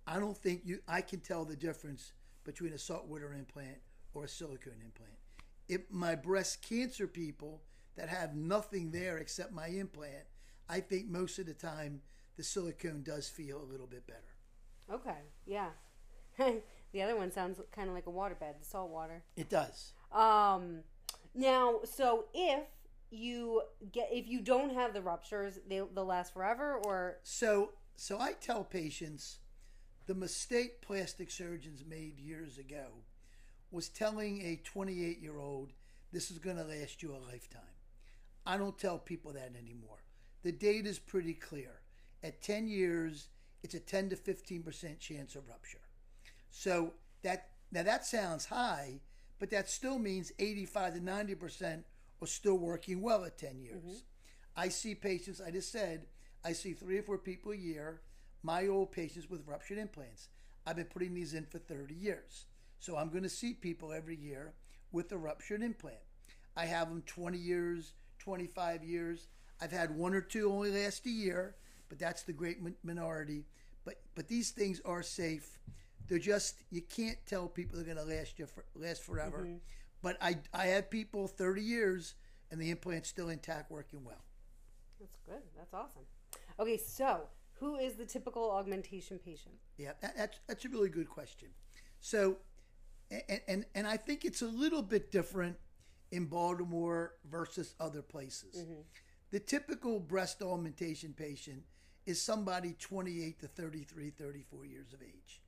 I 0.08 0.20
don't 0.20 0.38
think 0.38 0.62
you. 0.65 0.80
I 0.88 1.01
can 1.01 1.20
tell 1.20 1.46
the 1.46 1.56
difference 1.56 2.12
between 2.44 2.74
a 2.74 2.77
saltwater 2.77 3.34
implant 3.34 3.77
or 4.13 4.25
a 4.25 4.27
silicone 4.27 4.82
implant. 4.84 5.13
If 5.70 5.82
my 5.89 6.15
breast 6.15 6.62
cancer 6.68 7.08
people 7.08 7.62
that 7.96 8.10
have 8.10 8.36
nothing 8.36 8.91
there 8.91 9.18
except 9.18 9.53
my 9.53 9.68
implant, 9.68 10.25
I 10.68 10.80
think 10.80 11.08
most 11.08 11.39
of 11.39 11.46
the 11.46 11.53
time 11.53 12.01
the 12.36 12.44
silicone 12.44 13.03
does 13.03 13.30
feel 13.30 13.62
a 13.62 13.72
little 13.72 13.88
bit 13.88 14.08
better. 14.08 14.36
Okay. 14.91 15.20
Yeah. 15.46 15.70
the 16.38 17.01
other 17.01 17.15
one 17.15 17.32
sounds 17.32 17.62
kind 17.72 17.88
of 17.88 17.96
like 17.96 18.08
a 18.08 18.12
waterbed, 18.12 18.60
the 18.60 18.65
salt 18.65 18.89
water. 18.89 19.24
It 19.36 19.50
does. 19.50 19.94
Um, 20.13 20.80
now, 21.34 21.80
so 21.84 22.25
if 22.34 22.63
you 23.10 23.62
get 23.91 24.10
if 24.12 24.27
you 24.27 24.41
don't 24.41 24.74
have 24.74 24.94
the 24.94 25.01
ruptures, 25.01 25.60
they 25.68 25.82
they'll 25.94 26.06
last 26.06 26.34
forever, 26.34 26.75
or 26.86 27.18
So, 27.24 27.72
so 27.96 28.20
I 28.20 28.34
tell 28.34 28.63
patients 28.63 29.39
the 30.08 30.15
mistake 30.15 30.82
plastic 30.82 31.32
surgeons 31.32 31.84
made 31.88 32.20
years 32.20 32.58
ago 32.58 32.88
was 33.72 33.88
telling 33.88 34.41
a 34.41 34.60
28 34.63 35.22
year 35.22 35.38
old 35.39 35.72
this 36.12 36.30
is 36.30 36.38
going 36.38 36.58
to 36.58 36.63
last 36.63 37.01
you 37.01 37.15
a 37.15 37.20
lifetime. 37.32 37.62
I 38.46 38.58
don't 38.58 38.77
tell 38.77 38.98
people 38.98 39.32
that 39.34 39.53
anymore. 39.58 40.03
The 40.44 40.51
data 40.51 40.89
is 40.89 41.00
pretty 41.00 41.34
clear. 41.34 41.80
At 42.24 42.41
10 42.41 42.68
years, 42.68 43.27
it's 43.63 43.75
a 43.75 43.80
10 43.80 44.10
to 44.10 44.15
15% 44.15 45.00
chance 45.00 45.36
of 45.36 45.48
rupture. 45.48 45.80
So 46.50 46.94
that 47.24 47.50
now 47.72 47.84
that 47.84 48.06
sounds 48.06 48.46
high, 48.46 49.00
but 49.41 49.50
that 49.50 49.67
still 49.67 49.98
means 49.98 50.31
85 50.38 50.93
to 50.93 51.00
90% 51.00 51.83
are 52.21 52.27
still 52.27 52.60
working 52.60 53.01
well 53.01 53.25
at 53.25 53.39
10 53.39 53.60
years. 53.60 53.83
Mm-hmm. 53.83 53.98
I 54.55 54.69
see 54.69 54.93
patients, 54.93 55.41
I 55.41 55.50
just 55.50 55.71
said, 55.71 56.05
I 56.45 56.53
see 56.53 56.74
three 56.74 57.00
or 57.00 57.01
four 57.01 57.17
people 57.17 57.51
a 57.51 57.55
year, 57.55 58.01
my 58.43 58.67
old 58.67 58.91
patients 58.91 59.31
with 59.31 59.48
ruptured 59.48 59.79
implants. 59.79 60.27
I've 60.67 60.75
been 60.75 60.86
putting 60.86 61.15
these 61.15 61.33
in 61.33 61.45
for 61.45 61.57
30 61.57 61.95
years. 61.95 62.45
So 62.77 62.95
I'm 62.95 63.10
going 63.10 63.24
to 63.24 63.29
see 63.29 63.55
people 63.55 63.91
every 63.91 64.15
year 64.15 64.53
with 64.91 65.12
a 65.12 65.17
ruptured 65.17 65.63
implant. 65.63 65.98
I 66.55 66.65
have 66.65 66.89
them 66.89 67.01
20 67.07 67.36
years, 67.36 67.93
25 68.19 68.83
years. 68.83 69.27
I've 69.60 69.71
had 69.71 69.98
one 69.98 70.13
or 70.13 70.21
two 70.21 70.51
only 70.51 70.69
last 70.69 71.07
a 71.07 71.10
year, 71.10 71.55
but 71.89 71.98
that's 71.98 72.21
the 72.21 72.33
great 72.33 72.60
minority. 72.83 73.45
But 73.86 73.95
but 74.13 74.27
these 74.27 74.51
things 74.51 74.81
are 74.86 75.01
safe. 75.01 75.57
They're 76.12 76.20
just 76.20 76.56
you 76.72 76.82
can't 76.82 77.18
tell 77.25 77.48
people 77.48 77.77
they're 77.77 77.86
going 77.86 78.06
to 78.06 78.13
last 78.13 78.38
you 78.38 78.46
for, 78.46 78.65
last 78.75 79.01
forever. 79.01 79.46
Mm-hmm. 79.46 79.56
But 80.01 80.18
I 80.22 80.39
I 80.53 80.65
have 80.65 80.89
people 80.89 81.25
30 81.25 81.62
years 81.62 82.15
and 82.51 82.60
the 82.60 82.75
implant's 82.75 83.08
still 83.08 83.30
intact, 83.30 83.72
working 83.72 84.03
well. 84.03 84.22
that's 85.00 85.15
good. 85.25 85.41
That's 85.58 85.74
awesome. 85.74 86.01
Okay, 86.60 86.75
so 86.75 87.22
who 87.62 87.77
is 87.77 87.94
the 87.94 88.03
typical 88.03 88.51
augmentation 88.51 89.20
patient? 89.20 89.56
Yeah, 89.77 89.94
that, 90.01 90.18
that's 90.18 90.39
that's 90.50 90.65
a 90.65 90.70
really 90.70 90.89
good 90.89 91.10
question. 91.10 91.48
So, 92.01 92.36
and, 93.10 93.39
and 93.48 93.65
and 93.74 93.88
I 93.88 93.96
think 93.96 94.25
it's 94.25 94.41
a 94.41 94.48
little 94.48 94.82
bit 94.82 95.13
different 95.13 95.56
in 96.12 96.25
Baltimore 96.25 97.13
versus 97.32 97.74
other 97.80 98.01
places. 98.01 98.58
Mm-hmm. 98.58 98.82
The 99.32 99.39
typical 99.39 100.01
breast 100.01 100.41
augmentation 100.41 101.13
patient 101.13 101.63
is 102.06 102.22
somebody 102.22 102.75
28 102.77 103.39
to 103.39 103.48
33, 103.48 104.10
34 104.10 104.65
years 104.65 104.91
of 104.91 105.01
age. 105.01 105.41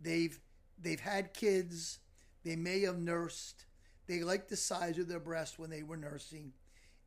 They've 0.00 0.38
they've 0.78 1.00
had 1.00 1.34
kids, 1.34 1.98
they 2.44 2.56
may 2.56 2.80
have 2.80 2.98
nursed, 2.98 3.66
they 4.06 4.22
like 4.22 4.48
the 4.48 4.56
size 4.56 4.98
of 4.98 5.08
their 5.08 5.20
breast 5.20 5.58
when 5.58 5.70
they 5.70 5.82
were 5.82 5.96
nursing, 5.96 6.52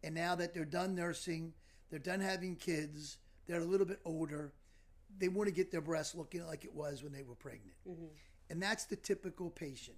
and 0.04 0.16
now 0.16 0.36
that 0.36 0.54
they're 0.54 0.66
done 0.66 0.96
nursing, 0.96 1.54
they're 1.90 2.00
done 2.00 2.20
having 2.20 2.56
kids, 2.56 3.18
they're 3.46 3.62
a 3.62 3.66
little 3.66 3.86
bit 3.86 4.00
older, 4.06 4.54
they 5.20 5.28
want 5.28 5.48
to 5.48 5.54
get 5.54 5.72
their 5.72 5.82
breast 5.82 6.16
looking 6.16 6.46
like 6.46 6.66
it 6.66 6.74
was 6.74 7.04
when 7.04 7.12
they 7.12 7.24
were 7.24 7.36
pregnant. 7.36 7.76
Mm-hmm. 7.88 8.06
And 8.50 8.62
that's 8.62 8.86
the 8.86 8.96
typical 8.96 9.50
patient. 9.50 9.98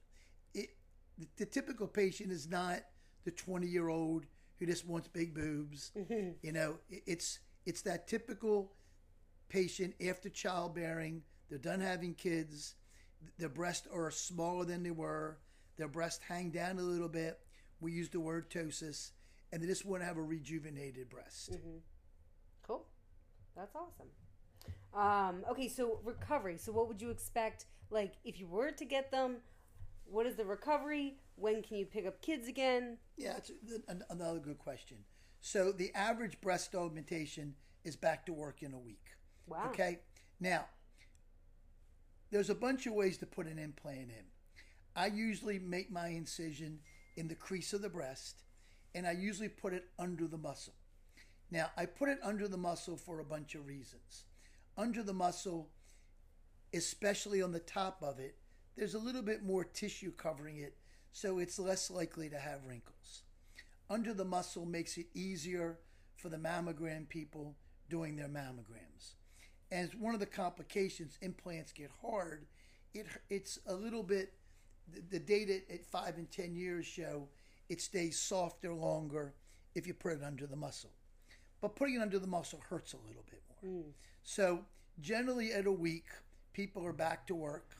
It 0.54 0.70
the, 1.18 1.28
the 1.38 1.46
typical 1.46 1.88
patient 1.88 2.32
is 2.32 2.48
not 2.48 2.80
the 3.26 3.32
20 3.32 3.68
year 3.68 3.90
old 3.90 4.26
who 4.58 4.66
just 4.66 4.86
wants 4.86 5.08
big 5.08 5.34
boobs. 5.34 5.92
Mm-hmm. 5.98 6.32
You 6.42 6.52
know, 6.52 6.78
it, 6.90 7.04
it's 7.06 7.40
it's 7.66 7.82
that 7.84 8.08
typical 8.08 8.74
patient 9.50 9.96
after 10.08 10.30
childbearing, 10.30 11.24
they're 11.50 11.58
done 11.58 11.80
having 11.80 12.14
kids, 12.14 12.76
their 13.38 13.50
breasts 13.50 13.88
are 13.94 14.12
smaller 14.12 14.66
than 14.66 14.84
they 14.84 14.92
were, 14.92 15.38
their 15.78 15.88
breasts 15.88 16.24
hang 16.28 16.50
down 16.50 16.78
a 16.78 16.82
little 16.82 17.10
bit. 17.10 17.40
We 17.82 17.92
use 17.92 18.10
the 18.10 18.20
word 18.20 18.50
ptosis, 18.50 19.12
and 19.52 19.62
they 19.62 19.68
just 19.68 19.86
want 19.86 20.02
to 20.02 20.06
have 20.06 20.18
a 20.18 20.22
rejuvenated 20.22 21.10
breast. 21.10 21.58
Cool. 22.62 22.86
That's 23.56 23.76
awesome. 23.76 24.10
Um, 24.94 25.44
okay, 25.52 25.68
so 25.68 26.00
recovery. 26.04 26.58
So 26.58 26.72
what 26.72 26.88
would 26.88 27.02
you 27.02 27.10
expect? 27.10 27.66
Like, 27.90 28.14
if 28.24 28.40
you 28.40 28.48
were 28.48 28.72
to 28.72 28.86
get 28.86 29.12
them, 29.12 29.38
what 30.06 30.26
is 30.26 30.36
the 30.36 30.46
recovery? 30.46 31.18
When 31.36 31.62
can 31.62 31.78
you 31.78 31.86
pick 31.86 32.06
up 32.06 32.22
kids 32.22 32.48
again? 32.48 32.98
Yeah, 33.18 33.38
it's 33.38 33.52
another 34.10 34.40
good 34.40 34.60
question. 34.60 34.98
So 35.42 35.72
the 35.72 35.94
average 35.96 36.42
breast 36.42 36.76
augmentation 36.76 37.56
is 37.84 37.96
back 37.96 38.26
to 38.26 38.34
work 38.34 38.62
in 38.62 38.74
a 38.74 38.78
week. 38.78 39.08
Wow. 39.48 39.70
Okay. 39.70 40.00
Now, 40.40 40.66
there's 42.32 42.50
a 42.50 42.56
bunch 42.56 42.86
of 42.86 42.94
ways 42.94 43.18
to 43.18 43.26
put 43.26 43.48
an 43.48 43.60
implant 43.60 44.10
in. 44.10 44.26
I 44.96 45.08
usually 45.08 45.60
make 45.60 45.92
my 45.92 46.10
incision 46.10 46.80
in 47.18 47.28
the 47.28 47.36
crease 47.36 47.74
of 47.74 47.82
the 47.82 47.90
breast, 47.90 48.44
and 48.94 49.08
I 49.08 49.12
usually 49.12 49.50
put 49.50 49.74
it 49.74 49.86
under 49.98 50.28
the 50.28 50.38
muscle. 50.38 50.74
Now, 51.52 51.72
I 51.78 51.86
put 51.86 52.10
it 52.10 52.20
under 52.24 52.48
the 52.48 52.58
muscle 52.58 52.98
for 52.98 53.20
a 53.20 53.26
bunch 53.26 53.56
of 53.56 53.66
reasons. 53.66 54.26
Under 54.78 55.02
the 55.02 55.14
muscle, 55.14 55.70
especially 56.74 57.42
on 57.42 57.52
the 57.52 57.60
top 57.60 58.02
of 58.04 58.20
it, 58.20 58.36
there's 58.78 58.94
a 58.94 59.00
little 59.00 59.24
bit 59.24 59.44
more 59.44 59.64
tissue 59.64 60.12
covering 60.12 60.58
it, 60.58 60.78
so 61.12 61.40
it's 61.40 61.60
less 61.60 61.90
likely 61.90 62.30
to 62.30 62.38
have 62.38 62.66
wrinkles. 62.66 63.24
Under 63.90 64.14
the 64.14 64.26
muscle 64.26 64.66
makes 64.66 64.98
it 64.98 65.08
easier 65.16 65.80
for 66.16 66.30
the 66.30 66.38
mammogram 66.38 67.10
people 67.10 67.56
doing 67.90 68.16
their 68.16 68.28
mammograms. 68.28 69.16
And 69.72 69.86
it's 69.86 69.96
one 69.96 70.14
of 70.14 70.20
the 70.20 70.26
complications, 70.26 71.18
implants 71.22 71.72
get 71.72 71.92
hard. 72.02 72.46
It 72.94 73.06
it's 73.30 73.60
a 73.68 73.74
little 73.74 74.04
bit. 74.04 74.34
The, 74.92 75.02
the 75.12 75.20
data 75.20 75.62
at 75.72 75.86
five 75.86 76.18
and 76.18 76.30
ten 76.32 76.56
years 76.56 76.86
show 76.86 77.28
it 77.70 77.80
stays 77.82 78.20
softer 78.20 78.74
longer 78.74 79.36
if 79.76 79.86
you 79.86 79.94
put 79.94 80.14
it 80.14 80.24
under 80.24 80.48
the 80.48 80.56
muscle. 80.56 80.90
But 81.62 81.76
putting 81.76 81.96
it 81.96 82.02
under 82.02 82.18
the 82.18 82.28
muscle 82.28 82.62
hurts 82.68 82.94
a 82.94 82.98
little 83.08 83.24
bit 83.30 83.44
more. 83.50 83.84
Mm. 83.84 83.92
So 84.24 84.66
generally, 85.02 85.54
at 85.54 85.68
a 85.68 85.72
week, 85.72 86.08
people 86.54 86.86
are 86.86 86.94
back 86.94 87.28
to 87.28 87.36
work. 87.36 87.76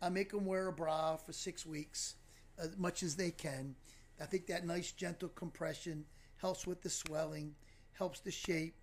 I 0.00 0.08
make 0.10 0.30
them 0.30 0.44
wear 0.44 0.68
a 0.68 0.72
bra 0.72 1.16
for 1.16 1.32
six 1.32 1.66
weeks, 1.66 2.16
as 2.58 2.76
much 2.76 3.02
as 3.02 3.16
they 3.16 3.30
can. 3.30 3.74
I 4.20 4.26
think 4.26 4.46
that 4.46 4.66
nice 4.66 4.92
gentle 4.92 5.30
compression 5.30 6.04
helps 6.36 6.66
with 6.66 6.82
the 6.82 6.90
swelling, 6.90 7.54
helps 7.92 8.20
the 8.20 8.30
shape, 8.30 8.76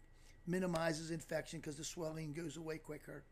minimizes 0.51 1.10
infection 1.10 1.60
because 1.60 1.77
the 1.77 1.84
swelling 1.84 2.34
goes 2.34 2.58
away 2.58 2.77
quicker. 2.77 3.24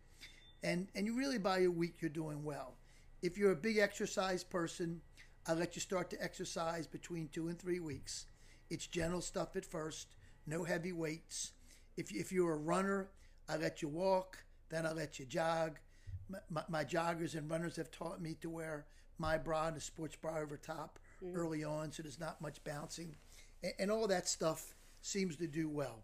And 0.63 0.87
and 0.95 1.05
you 1.05 1.15
really 1.17 1.37
by 1.37 1.59
a 1.59 1.67
week 1.67 1.97
you're 1.99 2.09
doing 2.09 2.43
well. 2.43 2.75
If 3.21 3.37
you're 3.37 3.51
a 3.51 3.55
big 3.55 3.77
exercise 3.77 4.43
person, 4.43 5.01
I 5.45 5.53
let 5.53 5.75
you 5.75 5.81
start 5.81 6.09
to 6.11 6.23
exercise 6.23 6.87
between 6.87 7.27
two 7.27 7.49
and 7.49 7.59
three 7.59 7.79
weeks. 7.79 8.25
It's 8.69 8.87
gentle 8.87 9.21
stuff 9.21 9.55
at 9.55 9.65
first, 9.65 10.15
no 10.47 10.63
heavy 10.63 10.93
weights. 10.93 11.51
If 11.97 12.11
if 12.11 12.31
you're 12.31 12.53
a 12.53 12.57
runner, 12.57 13.09
I 13.47 13.57
let 13.57 13.81
you 13.81 13.89
walk, 13.89 14.37
then 14.69 14.85
I 14.85 14.93
let 14.93 15.19
you 15.19 15.25
jog. 15.25 15.79
My, 16.29 16.39
my, 16.49 16.63
my 16.69 16.83
joggers 16.85 17.35
and 17.35 17.49
runners 17.49 17.75
have 17.75 17.91
taught 17.91 18.21
me 18.21 18.35
to 18.41 18.49
wear 18.49 18.85
my 19.17 19.37
bra 19.37 19.67
and 19.67 19.77
a 19.77 19.81
sports 19.81 20.15
bra 20.15 20.37
over 20.37 20.57
top 20.57 20.99
mm. 21.23 21.35
early 21.35 21.63
on, 21.63 21.91
so 21.91 22.03
there's 22.03 22.19
not 22.19 22.39
much 22.41 22.63
bouncing, 22.63 23.15
and, 23.63 23.73
and 23.79 23.91
all 23.91 24.07
that 24.07 24.27
stuff 24.27 24.75
seems 25.01 25.35
to 25.37 25.47
do 25.47 25.67
well. 25.67 26.03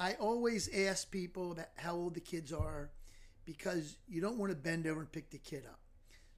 I 0.00 0.14
always 0.14 0.68
ask 0.72 1.10
people 1.10 1.52
about 1.52 1.68
how 1.76 1.94
old 1.94 2.14
the 2.14 2.20
kids 2.20 2.52
are 2.52 2.90
because 3.44 3.96
you 4.08 4.20
don't 4.20 4.38
want 4.38 4.52
to 4.52 4.56
bend 4.56 4.86
over 4.86 5.00
and 5.00 5.10
pick 5.10 5.30
the 5.30 5.38
kid 5.38 5.64
up. 5.66 5.80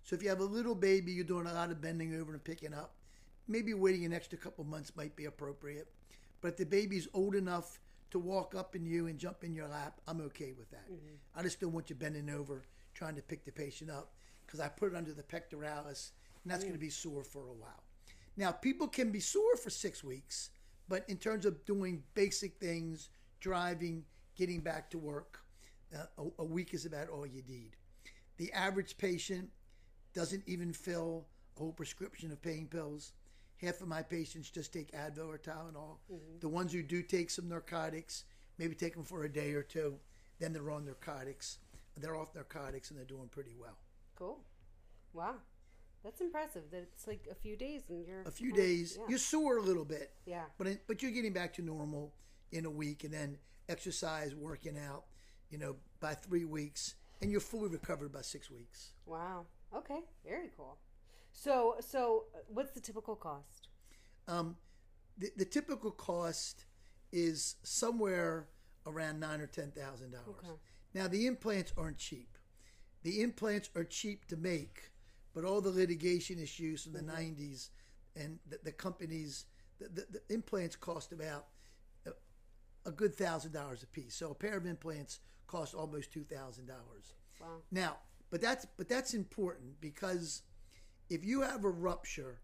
So 0.02 0.16
if 0.16 0.22
you 0.22 0.28
have 0.30 0.40
a 0.40 0.44
little 0.44 0.74
baby, 0.74 1.12
you're 1.12 1.24
doing 1.24 1.46
a 1.46 1.52
lot 1.52 1.70
of 1.70 1.80
bending 1.80 2.18
over 2.18 2.32
and 2.32 2.42
picking 2.42 2.72
up. 2.72 2.94
Maybe 3.48 3.74
waiting 3.74 4.04
an 4.04 4.12
extra 4.12 4.38
couple 4.38 4.64
months 4.64 4.92
might 4.96 5.14
be 5.16 5.26
appropriate. 5.26 5.88
But 6.40 6.48
if 6.48 6.56
the 6.56 6.66
baby's 6.66 7.08
old 7.12 7.34
enough 7.34 7.78
to 8.12 8.18
walk 8.18 8.54
up 8.54 8.74
in 8.74 8.86
you 8.86 9.08
and 9.08 9.18
jump 9.18 9.44
in 9.44 9.54
your 9.54 9.68
lap, 9.68 10.00
I'm 10.08 10.20
okay 10.22 10.52
with 10.56 10.70
that. 10.70 10.90
Mm-hmm. 10.90 11.38
I 11.38 11.42
just 11.42 11.60
don't 11.60 11.72
want 11.72 11.90
you 11.90 11.96
bending 11.96 12.30
over 12.30 12.62
trying 12.94 13.14
to 13.16 13.22
pick 13.22 13.44
the 13.44 13.52
patient 13.52 13.90
up 13.90 14.12
because 14.46 14.60
I 14.60 14.68
put 14.68 14.92
it 14.92 14.96
under 14.96 15.12
the 15.12 15.22
pectoralis, 15.22 16.10
and 16.42 16.50
that's 16.50 16.64
going 16.64 16.74
to 16.74 16.78
mm. 16.78 16.82
be 16.82 16.90
sore 16.90 17.22
for 17.22 17.42
a 17.42 17.52
while. 17.52 17.84
Now, 18.36 18.50
people 18.50 18.88
can 18.88 19.12
be 19.12 19.20
sore 19.20 19.56
for 19.56 19.70
six 19.70 20.02
weeks, 20.02 20.50
but 20.88 21.04
in 21.08 21.18
terms 21.18 21.46
of 21.46 21.64
doing 21.64 22.02
basic 22.14 22.58
things, 22.58 23.10
driving, 23.40 24.04
getting 24.36 24.60
back 24.60 24.90
to 24.90 24.98
work, 24.98 25.40
uh, 25.94 26.04
a, 26.18 26.42
a 26.42 26.44
week 26.44 26.74
is 26.74 26.86
about 26.86 27.08
all 27.08 27.26
you 27.26 27.42
need. 27.48 27.76
The 28.36 28.52
average 28.52 28.96
patient 28.96 29.48
doesn't 30.14 30.42
even 30.46 30.72
fill 30.72 31.26
a 31.56 31.60
whole 31.60 31.72
prescription 31.72 32.30
of 32.30 32.40
pain 32.40 32.68
pills. 32.70 33.12
Half 33.60 33.80
of 33.82 33.88
my 33.88 34.02
patients 34.02 34.50
just 34.50 34.72
take 34.72 34.92
Advil 34.92 35.28
or 35.28 35.38
Tylenol. 35.38 35.98
The 36.40 36.48
ones 36.48 36.72
who 36.72 36.82
do 36.82 37.02
take 37.02 37.28
some 37.30 37.48
narcotics, 37.48 38.24
maybe 38.58 38.74
take 38.74 38.94
them 38.94 39.04
for 39.04 39.24
a 39.24 39.28
day 39.32 39.52
or 39.52 39.62
two, 39.62 39.96
then 40.38 40.52
they're 40.52 40.70
on 40.70 40.86
narcotics. 40.86 41.58
They're 41.96 42.16
off 42.16 42.34
narcotics 42.34 42.90
and 42.90 42.98
they're 42.98 43.04
doing 43.04 43.28
pretty 43.28 43.54
well. 43.60 43.76
Cool. 44.16 44.38
Wow. 45.12 45.34
That's 46.02 46.22
impressive 46.22 46.62
that 46.70 46.88
it's 46.94 47.06
like 47.06 47.26
a 47.30 47.34
few 47.34 47.56
days 47.56 47.82
and 47.90 48.06
you're 48.06 48.22
A 48.22 48.30
few 48.30 48.52
days, 48.52 48.96
Yeah. 48.98 49.04
you're 49.10 49.18
sore 49.18 49.58
a 49.58 49.62
little 49.62 49.84
bit, 49.84 50.12
yeah. 50.24 50.44
but 50.56 50.66
it, 50.66 50.84
but 50.86 51.02
you're 51.02 51.10
getting 51.10 51.34
back 51.34 51.52
to 51.54 51.62
normal 51.62 52.14
in 52.52 52.64
a 52.64 52.70
week, 52.70 53.04
and 53.04 53.12
then 53.12 53.38
exercise, 53.68 54.34
working 54.34 54.76
out, 54.78 55.04
you 55.50 55.58
know, 55.58 55.76
by 56.00 56.14
three 56.14 56.44
weeks, 56.44 56.94
and 57.22 57.30
you're 57.30 57.40
fully 57.40 57.68
recovered 57.68 58.12
by 58.12 58.22
six 58.22 58.50
weeks. 58.50 58.90
Wow. 59.06 59.46
Okay. 59.74 60.00
Very 60.26 60.50
cool. 60.56 60.78
So 61.32 61.76
so 61.80 62.24
uh, 62.34 62.38
what's 62.48 62.72
the 62.72 62.80
typical 62.80 63.14
cost? 63.16 63.68
Um, 64.26 64.56
the, 65.18 65.30
the 65.36 65.44
typical 65.44 65.90
cost 65.90 66.64
is 67.12 67.56
somewhere 67.62 68.48
around 68.86 69.20
nine 69.20 69.40
or 69.40 69.46
ten 69.46 69.70
thousand 69.70 70.12
dollars. 70.12 70.58
Now 70.94 71.06
the 71.08 71.26
implants 71.26 71.72
aren't 71.76 71.98
cheap. 71.98 72.36
The 73.02 73.22
implants 73.22 73.70
are 73.76 73.84
cheap 73.84 74.26
to 74.26 74.36
make, 74.36 74.90
but 75.34 75.44
all 75.44 75.60
the 75.60 75.70
litigation 75.70 76.38
issues 76.38 76.82
from 76.82 76.92
the 76.94 77.00
Mm-hmm. 77.00 77.42
'90s 77.42 77.68
and 78.16 78.38
the, 78.48 78.58
the 78.64 78.72
companies, 78.72 79.46
the, 79.78 79.88
the, 79.88 80.06
the 80.28 80.34
implants 80.34 80.74
cost 80.76 81.12
about 81.12 81.46
a 82.86 82.90
good 82.90 83.14
thousand 83.14 83.52
dollars 83.52 83.82
a 83.82 83.86
piece. 83.86 84.14
So 84.14 84.30
a 84.30 84.34
pair 84.34 84.56
of 84.56 84.66
implants 84.66 85.20
cost 85.46 85.74
almost 85.74 86.12
two 86.12 86.24
thousand 86.24 86.66
dollars. 86.66 87.14
Wow. 87.40 87.46
Now, 87.70 87.96
but 88.30 88.40
that's 88.40 88.66
but 88.76 88.88
that's 88.88 89.14
important 89.14 89.80
because 89.80 90.42
if 91.08 91.24
you 91.24 91.42
have 91.42 91.64
a 91.64 91.70
rupture, 91.70 92.40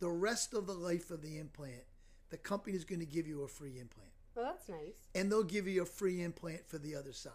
the 0.00 0.08
rest 0.10 0.54
of 0.54 0.66
the 0.66 0.72
life 0.74 1.10
of 1.10 1.22
the 1.22 1.38
implant, 1.38 1.84
the 2.30 2.36
company 2.36 2.76
is 2.76 2.84
going 2.84 3.00
to 3.00 3.06
give 3.06 3.26
you 3.26 3.42
a 3.42 3.48
free 3.48 3.78
implant, 3.78 4.10
Well, 4.34 4.46
that's 4.46 4.68
nice. 4.68 5.08
and 5.14 5.30
they'll 5.30 5.42
give 5.42 5.68
you 5.68 5.82
a 5.82 5.86
free 5.86 6.22
implant 6.22 6.66
for 6.68 6.78
the 6.78 6.96
other 6.96 7.12
side. 7.12 7.32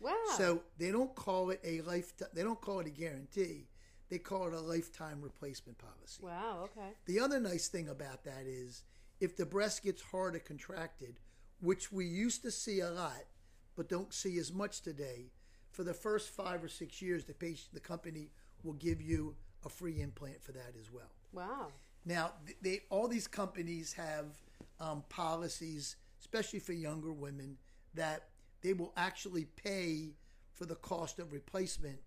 Wow. 0.00 0.14
So 0.36 0.62
they 0.78 0.90
don't 0.92 1.14
call 1.14 1.50
it 1.50 1.60
a 1.64 1.80
life. 1.80 2.12
They 2.34 2.42
don't 2.42 2.60
call 2.60 2.80
it 2.80 2.86
a 2.86 2.90
guarantee. 2.90 3.66
They 4.10 4.18
call 4.18 4.46
it 4.46 4.54
a 4.54 4.60
lifetime 4.60 5.20
replacement 5.22 5.76
policy. 5.78 6.22
wow. 6.22 6.64
Okay. 6.76 6.90
The 7.06 7.20
other 7.20 7.40
nice 7.40 7.68
thing 7.68 7.88
about 7.88 8.24
that 8.24 8.44
is 8.46 8.84
if 9.20 9.36
the 9.36 9.44
breast 9.46 9.82
gets 9.82 10.00
hard 10.02 10.36
or 10.36 10.38
contracted, 10.38 11.18
which 11.60 11.92
we 11.92 12.06
used 12.06 12.42
to 12.42 12.50
see 12.50 12.80
a 12.80 12.90
lot, 12.90 13.24
but 13.76 13.88
don't 13.88 14.12
see 14.12 14.38
as 14.38 14.52
much 14.52 14.82
today, 14.82 15.30
for 15.70 15.84
the 15.84 15.94
first 15.94 16.30
five 16.30 16.64
or 16.64 16.68
six 16.68 17.00
years, 17.00 17.24
the 17.24 17.34
patient, 17.34 17.72
the 17.72 17.80
company 17.80 18.30
will 18.62 18.74
give 18.74 19.00
you 19.00 19.34
a 19.64 19.68
free 19.68 20.00
implant 20.00 20.42
for 20.42 20.52
that 20.52 20.74
as 20.78 20.90
well. 20.92 21.10
Wow. 21.32 21.68
Now, 22.04 22.32
they 22.62 22.80
all 22.90 23.08
these 23.08 23.26
companies 23.26 23.92
have 23.92 24.26
um, 24.80 25.04
policies, 25.08 25.96
especially 26.20 26.58
for 26.60 26.72
younger 26.72 27.12
women, 27.12 27.56
that 27.94 28.28
they 28.62 28.72
will 28.72 28.92
actually 28.96 29.44
pay 29.44 30.14
for 30.54 30.64
the 30.64 30.76
cost 30.76 31.18
of 31.18 31.32
replacement 31.32 31.98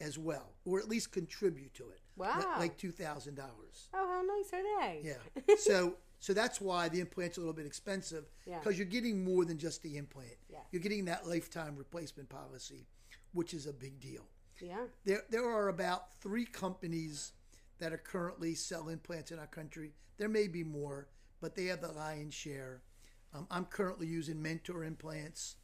as 0.00 0.18
well, 0.18 0.52
or 0.64 0.78
at 0.78 0.88
least 0.88 1.10
contribute 1.12 1.74
to 1.74 1.84
it. 1.90 2.00
Wow. 2.16 2.54
like 2.58 2.76
two 2.76 2.90
thousand 2.90 3.36
dollars. 3.36 3.88
Oh, 3.94 4.06
how 4.06 4.22
nice 4.22 4.52
are 4.52 4.80
they? 4.80 5.02
Yeah. 5.04 5.54
so 5.56 5.94
so 6.20 6.32
that's 6.34 6.60
why 6.60 6.88
the 6.88 7.00
implant's 7.00 7.36
a 7.36 7.40
little 7.40 7.54
bit 7.54 7.66
expensive 7.66 8.30
Yeah. 8.46 8.58
because 8.58 8.76
you're 8.78 8.86
getting 8.86 9.24
more 9.24 9.44
than 9.44 9.58
just 9.58 9.82
the 9.82 9.96
implant. 9.96 10.36
Yeah. 10.50 10.58
You're 10.72 10.82
getting 10.82 11.04
that 11.06 11.26
lifetime 11.28 11.76
replacement 11.76 12.28
policy, 12.28 12.86
which 13.32 13.54
is 13.54 13.66
a 13.66 13.72
big 13.72 14.00
deal. 14.00 14.26
yeah. 14.60 14.86
There 15.04 15.22
there 15.30 15.48
are 15.48 15.68
about 15.68 16.12
three 16.20 16.44
companies 16.44 17.32
that 17.78 17.92
are 17.92 17.98
currently 17.98 18.54
sell 18.54 18.88
implants 18.88 19.30
in 19.30 19.38
our 19.38 19.46
country. 19.46 19.92
There 20.16 20.28
may 20.28 20.48
be 20.48 20.64
more, 20.64 21.08
but 21.40 21.54
they 21.54 21.66
have 21.66 21.80
the 21.80 21.92
lion's 21.92 22.34
share. 22.34 22.82
Um, 23.32 23.46
I'm 23.50 23.66
currently 23.66 24.06
using 24.08 24.42
Mentor 24.42 24.82
implants. 24.84 25.54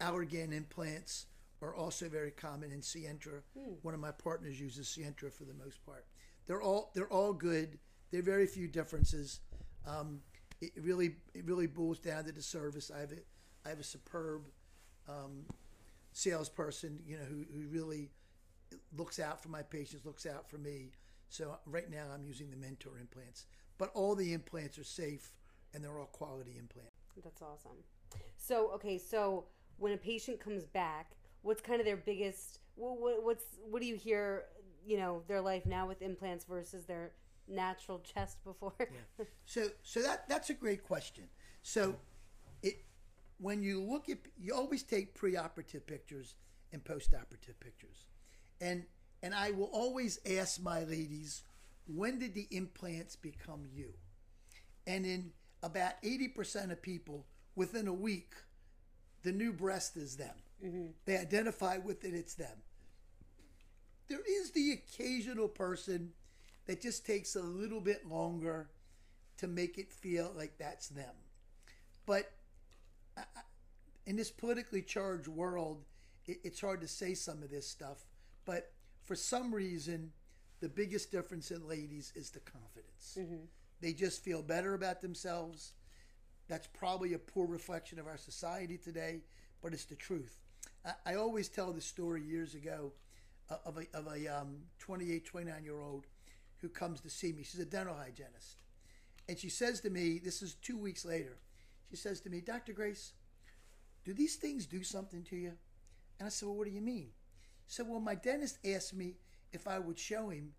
Allergan 0.00 0.52
implants 0.52 1.26
are 1.62 1.74
also 1.74 2.08
very 2.08 2.30
common 2.32 2.72
in 2.72 2.80
Sientra. 2.80 3.42
One 3.82 3.94
of 3.94 4.00
my 4.00 4.10
partners 4.10 4.58
uses 4.60 4.88
Sientra 4.88 5.30
for 5.32 5.44
the 5.44 5.54
most 5.54 5.84
part. 5.86 6.06
They're 6.46 6.62
all 6.62 6.90
they're 6.94 7.12
all 7.12 7.32
good. 7.32 7.78
There 8.10 8.18
are 8.20 8.24
very 8.24 8.46
few 8.46 8.66
differences. 8.66 9.40
Um, 9.86 10.20
it 10.60 10.72
really 10.80 11.16
it 11.34 11.44
really 11.46 11.66
boils 11.66 11.98
down 11.98 12.24
to 12.24 12.32
the 12.32 12.42
service. 12.42 12.90
I 12.94 13.00
have 13.00 13.12
a, 13.12 13.66
I 13.66 13.68
have 13.70 13.80
a 13.80 13.84
superb 13.84 14.46
um, 15.08 15.44
salesperson, 16.12 17.00
you 17.06 17.16
know, 17.16 17.24
who, 17.24 17.44
who 17.54 17.68
really 17.68 18.10
looks 18.96 19.18
out 19.18 19.42
for 19.42 19.48
my 19.48 19.62
patients, 19.62 20.04
looks 20.04 20.26
out 20.26 20.48
for 20.48 20.58
me. 20.58 20.92
So 21.28 21.58
right 21.66 21.90
now 21.90 22.04
I'm 22.12 22.24
using 22.24 22.50
the 22.50 22.56
Mentor 22.56 22.98
implants, 23.00 23.46
but 23.78 23.90
all 23.94 24.14
the 24.14 24.32
implants 24.32 24.78
are 24.78 24.84
safe 24.84 25.32
and 25.72 25.82
they're 25.82 25.98
all 25.98 26.06
quality 26.06 26.56
implants. 26.58 26.90
That's 27.22 27.42
awesome. 27.42 27.78
So, 28.36 28.70
okay, 28.74 28.98
so 28.98 29.44
when 29.78 29.92
a 29.92 29.96
patient 29.96 30.40
comes 30.40 30.64
back, 30.64 31.12
what's 31.42 31.60
kind 31.60 31.80
of 31.80 31.86
their 31.86 31.96
biggest? 31.96 32.58
What, 32.74 33.00
what, 33.00 33.22
what's 33.22 33.44
what 33.68 33.80
do 33.80 33.86
you 33.86 33.96
hear? 33.96 34.44
You 34.86 34.96
know, 34.96 35.22
their 35.28 35.40
life 35.40 35.66
now 35.66 35.86
with 35.86 36.02
implants 36.02 36.44
versus 36.44 36.86
their 36.86 37.12
natural 37.50 38.00
chest 38.00 38.42
before. 38.44 38.72
So 39.44 39.66
so 39.82 40.02
that 40.02 40.28
that's 40.28 40.50
a 40.50 40.54
great 40.54 40.84
question. 40.84 41.24
So 41.62 41.96
it 42.62 42.84
when 43.38 43.62
you 43.62 43.82
look 43.82 44.08
at 44.08 44.18
you 44.38 44.54
always 44.54 44.82
take 44.82 45.18
preoperative 45.18 45.86
pictures 45.86 46.34
and 46.72 46.84
postoperative 46.84 47.58
pictures. 47.58 48.06
And 48.60 48.84
and 49.22 49.34
I 49.34 49.50
will 49.50 49.70
always 49.72 50.18
ask 50.24 50.62
my 50.62 50.84
ladies, 50.84 51.42
when 51.86 52.18
did 52.18 52.34
the 52.34 52.46
implants 52.50 53.16
become 53.16 53.66
you? 53.72 53.92
And 54.86 55.04
in 55.04 55.32
about 55.62 56.02
80% 56.02 56.72
of 56.72 56.80
people, 56.80 57.26
within 57.54 57.86
a 57.86 57.92
week, 57.92 58.32
the 59.22 59.32
new 59.32 59.52
breast 59.52 59.96
is 59.96 60.16
them. 60.16 60.34
Mm-hmm. 60.64 60.86
They 61.04 61.18
identify 61.18 61.76
with 61.78 62.04
it, 62.04 62.14
it's 62.14 62.34
them. 62.34 62.56
There 64.08 64.22
is 64.26 64.52
the 64.52 64.72
occasional 64.72 65.48
person 65.48 66.12
that 66.70 66.80
just 66.80 67.04
takes 67.04 67.34
a 67.34 67.42
little 67.42 67.80
bit 67.80 68.06
longer 68.06 68.68
to 69.38 69.48
make 69.48 69.76
it 69.76 69.92
feel 69.92 70.32
like 70.36 70.56
that's 70.56 70.86
them. 70.86 71.14
But 72.06 72.30
in 74.06 74.14
this 74.14 74.30
politically 74.30 74.80
charged 74.80 75.26
world, 75.26 75.82
it's 76.26 76.60
hard 76.60 76.80
to 76.82 76.86
say 76.86 77.14
some 77.14 77.42
of 77.42 77.50
this 77.50 77.66
stuff. 77.66 78.04
But 78.44 78.70
for 79.02 79.16
some 79.16 79.52
reason, 79.52 80.12
the 80.60 80.68
biggest 80.68 81.10
difference 81.10 81.50
in 81.50 81.66
ladies 81.66 82.12
is 82.14 82.30
the 82.30 82.38
confidence. 82.38 83.18
They 83.80 83.92
just 83.92 84.22
feel 84.22 84.40
better 84.40 84.74
about 84.74 85.02
themselves. 85.02 85.72
That's 86.46 86.68
probably 86.68 87.14
a 87.14 87.18
poor 87.18 87.48
reflection 87.48 87.98
of 87.98 88.06
our 88.06 88.16
society 88.16 88.78
today, 88.78 89.22
but 89.60 89.72
it's 89.72 89.86
the 89.86 89.96
truth. 89.96 90.38
I, 90.86 90.92
I 91.04 91.14
always 91.16 91.48
tell 91.48 91.72
the 91.72 91.80
story 91.80 92.22
years 92.22 92.54
ago 92.54 92.92
uh, 93.50 93.56
of 93.66 93.76
a, 93.76 93.86
of 93.92 94.06
a 94.06 94.28
um, 94.28 94.58
28, 94.78 95.24
29 95.24 95.64
year 95.64 95.80
old 95.80 96.06
who 96.60 96.68
comes 96.68 97.00
to 97.00 97.10
see 97.10 97.32
me. 97.32 97.42
She's 97.42 97.60
a 97.60 97.64
dental 97.64 97.94
hygienist. 97.94 98.62
And 99.28 99.38
she 99.38 99.48
says 99.48 99.80
to 99.80 99.90
me, 99.90 100.18
this 100.22 100.42
is 100.42 100.54
two 100.54 100.76
weeks 100.76 101.04
later, 101.04 101.38
she 101.90 101.96
says 101.96 102.20
to 102.22 102.30
me, 102.30 102.40
Dr. 102.40 102.72
Grace, 102.72 103.12
do 104.04 104.12
these 104.12 104.36
things 104.36 104.66
do 104.66 104.82
something 104.82 105.22
to 105.24 105.36
you? 105.36 105.52
And 106.18 106.26
I 106.26 106.30
said, 106.30 106.48
Well, 106.48 106.56
what 106.56 106.66
do 106.66 106.72
you 106.72 106.80
mean? 106.80 107.08
She 107.66 107.74
said, 107.74 107.86
Well, 107.88 108.00
my 108.00 108.14
dentist 108.14 108.58
asked 108.64 108.94
me 108.94 109.16
if 109.52 109.66
I 109.66 109.78
would 109.78 109.98
show 109.98 110.28
him, 110.28 110.52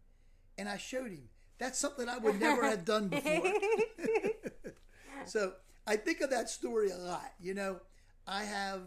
and 0.57 0.67
I 0.67 0.77
showed 0.77 1.11
him. 1.11 1.29
That's 1.57 1.79
something 1.79 2.09
I 2.09 2.17
would 2.17 2.39
never 2.39 2.67
have 2.67 2.85
done 2.85 3.07
before. 3.07 3.53
so 5.25 5.53
I 5.85 5.95
think 5.95 6.21
of 6.21 6.31
that 6.31 6.49
story 6.49 6.89
a 6.89 6.97
lot. 6.97 7.31
You 7.39 7.53
know, 7.53 7.79
I 8.27 8.43
have 8.43 8.81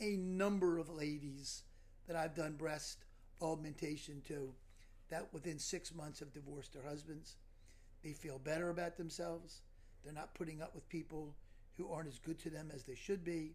a 0.00 0.16
number 0.16 0.78
of 0.78 0.88
ladies 0.88 1.62
that 2.06 2.16
I've 2.16 2.34
done 2.34 2.52
breast 2.52 3.04
augmentation 3.40 4.22
to 4.28 4.54
that 5.12 5.28
within 5.30 5.58
six 5.58 5.94
months 5.94 6.20
have 6.20 6.32
divorced 6.32 6.72
their 6.72 6.82
husbands. 6.82 7.36
They 8.02 8.12
feel 8.12 8.38
better 8.38 8.70
about 8.70 8.96
themselves. 8.96 9.60
They're 10.02 10.12
not 10.14 10.34
putting 10.34 10.62
up 10.62 10.74
with 10.74 10.88
people 10.88 11.36
who 11.76 11.92
aren't 11.92 12.08
as 12.08 12.18
good 12.18 12.38
to 12.40 12.50
them 12.50 12.70
as 12.74 12.84
they 12.84 12.94
should 12.94 13.22
be. 13.22 13.54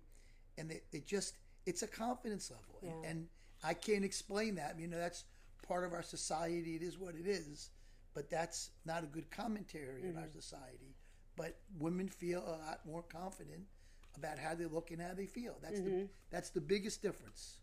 And 0.60 0.70
they, 0.70 0.82
it 0.92 1.08
just, 1.08 1.34
it's 1.66 1.82
a 1.82 1.88
confidence 1.88 2.52
level. 2.52 2.80
And, 2.84 3.04
Yeah. 3.04 3.10
and 3.10 3.28
I 3.64 3.74
can't 3.74 4.06
explain 4.06 4.54
that. 4.56 4.80
You 4.80 4.88
know, 4.88 5.00
that's 5.00 5.26
part 5.68 5.84
of 5.84 5.94
our 5.94 6.04
society. 6.04 6.76
It 6.76 6.84
is 6.84 7.00
what 7.00 7.16
it 7.16 7.26
is. 7.26 7.72
But 8.14 8.30
that's 8.30 8.70
not 8.86 9.04
a 9.04 9.08
good 9.08 9.32
commentary 9.32 10.04
in 10.04 10.16
our 10.16 10.24
mm-hmm. 10.24 10.40
society. 10.40 10.96
But 11.36 11.58
women 11.80 12.08
feel 12.08 12.44
a 12.46 12.58
lot 12.66 12.82
more 12.86 13.02
confident 13.02 13.64
about 14.16 14.38
how 14.38 14.54
they 14.54 14.66
look 14.66 14.92
and 14.92 15.02
how 15.02 15.16
they 15.16 15.26
feel. 15.26 15.56
That's 15.62 15.80
the 15.80 15.90
mm-hmm. 15.90 16.06
that's 16.30 16.52
the 16.52 16.62
biggest 16.62 17.02
difference. 17.02 17.62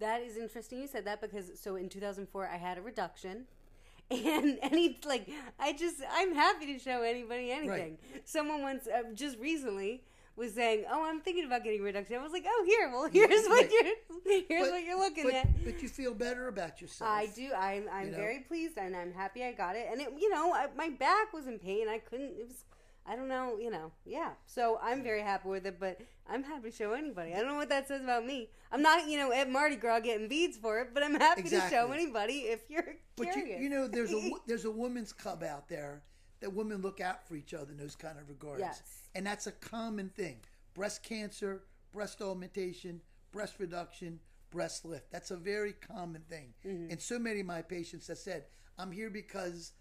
That 0.00 0.22
is 0.22 0.36
interesting 0.36 0.80
you 0.80 0.86
said 0.88 1.04
that 1.04 1.20
because 1.20 1.58
so 1.60 1.76
in 1.76 1.88
2004 1.88 2.46
I 2.48 2.56
had 2.56 2.78
a 2.78 2.82
reduction. 2.82 3.46
And 4.10 4.58
any 4.60 4.98
like 5.06 5.26
I 5.58 5.72
just 5.72 5.96
I'm 6.12 6.34
happy 6.34 6.66
to 6.74 6.78
show 6.78 7.02
anybody 7.02 7.50
anything. 7.50 7.96
Someone 8.24 8.60
once 8.60 8.86
uh, 8.86 9.04
just 9.14 9.38
recently 9.38 10.02
was 10.36 10.52
saying, 10.52 10.84
"Oh, 10.90 11.04
I'm 11.04 11.20
thinking 11.20 11.46
about 11.46 11.64
getting 11.64 11.80
a 11.80 11.84
reduction." 11.84 12.16
I 12.16 12.22
was 12.22 12.32
like, 12.32 12.44
"Oh, 12.46 12.64
here, 12.66 12.90
well, 12.90 13.08
here's 13.10 13.46
what 13.48 13.62
right. 13.62 13.70
you're 13.72 14.44
here's 14.48 14.62
But- 14.64 14.70
what 14.72 14.84
you're 14.84 14.98
looking 14.98 15.24
but, 15.24 15.34
at." 15.34 15.64
but 15.64 15.82
you 15.82 15.88
feel 15.88 16.12
better 16.12 16.48
about 16.48 16.82
yourself. 16.82 17.10
I 17.10 17.26
do. 17.26 17.52
I'm 17.56 17.88
I'm 17.90 18.06
You 18.06 18.10
know? 18.12 18.18
very 18.18 18.40
pleased 18.40 18.76
and 18.76 18.94
I'm 18.94 19.12
happy 19.12 19.44
I 19.44 19.52
got 19.52 19.76
it. 19.76 19.86
And 19.90 20.00
it, 20.00 20.08
you 20.18 20.28
know, 20.28 20.52
I, 20.52 20.66
my 20.76 20.90
back 20.90 21.32
was 21.32 21.46
in 21.46 21.58
pain. 21.58 21.88
I 21.88 21.98
couldn't. 21.98 22.32
It 22.38 22.46
was. 22.48 22.64
I 23.06 23.16
don't 23.16 23.28
know. 23.28 23.58
You 23.60 23.70
know. 23.70 23.92
Yeah. 24.04 24.30
So 24.46 24.78
I'm 24.82 25.02
very 25.02 25.22
happy 25.22 25.48
with 25.48 25.66
it. 25.66 25.78
But 25.80 26.00
I'm 26.28 26.42
happy 26.42 26.70
to 26.70 26.76
show 26.76 26.92
anybody. 26.92 27.32
I 27.32 27.38
don't 27.38 27.48
know 27.48 27.56
what 27.56 27.68
that 27.68 27.88
says 27.88 28.02
about 28.02 28.24
me. 28.24 28.48
I'm 28.70 28.82
not, 28.82 29.08
you 29.08 29.18
know, 29.18 29.32
at 29.32 29.50
Mardi 29.50 29.76
Gras 29.76 30.00
getting 30.00 30.28
beads 30.28 30.56
for 30.56 30.80
it. 30.80 30.90
But 30.94 31.02
I'm 31.02 31.14
happy 31.14 31.42
to 31.42 31.60
show 31.68 31.92
anybody 31.92 32.40
if 32.40 32.60
you're 32.68 32.96
But 33.16 33.28
you, 33.28 33.32
curious. 33.32 33.60
you 33.60 33.68
know, 33.68 33.88
there's 33.88 34.12
a 34.12 34.30
there's 34.46 34.64
a 34.64 34.70
women's 34.70 35.12
club 35.12 35.42
out 35.42 35.68
there 35.68 36.02
that 36.40 36.52
women 36.52 36.82
look 36.82 37.00
out 37.00 37.26
for 37.26 37.36
each 37.36 37.54
other 37.54 37.70
in 37.70 37.78
those 37.78 37.96
kind 37.96 38.18
of 38.18 38.28
regards. 38.28 38.60
Yes. 38.60 38.82
And 39.14 39.26
that's 39.26 39.46
a 39.46 39.52
common 39.52 40.08
thing. 40.08 40.38
Breast 40.74 41.02
cancer, 41.02 41.62
breast 41.92 42.20
augmentation, 42.20 43.00
breast 43.30 43.54
reduction, 43.58 44.18
breast 44.50 44.84
lift. 44.84 45.10
That's 45.12 45.30
a 45.30 45.36
very 45.36 45.72
common 45.72 46.22
thing. 46.28 46.52
Mm-hmm. 46.66 46.90
And 46.90 47.00
so 47.00 47.18
many 47.18 47.40
of 47.40 47.46
my 47.46 47.62
patients 47.62 48.08
have 48.08 48.18
said, 48.18 48.44
I'm 48.78 48.90
here 48.90 49.10
because 49.10 49.72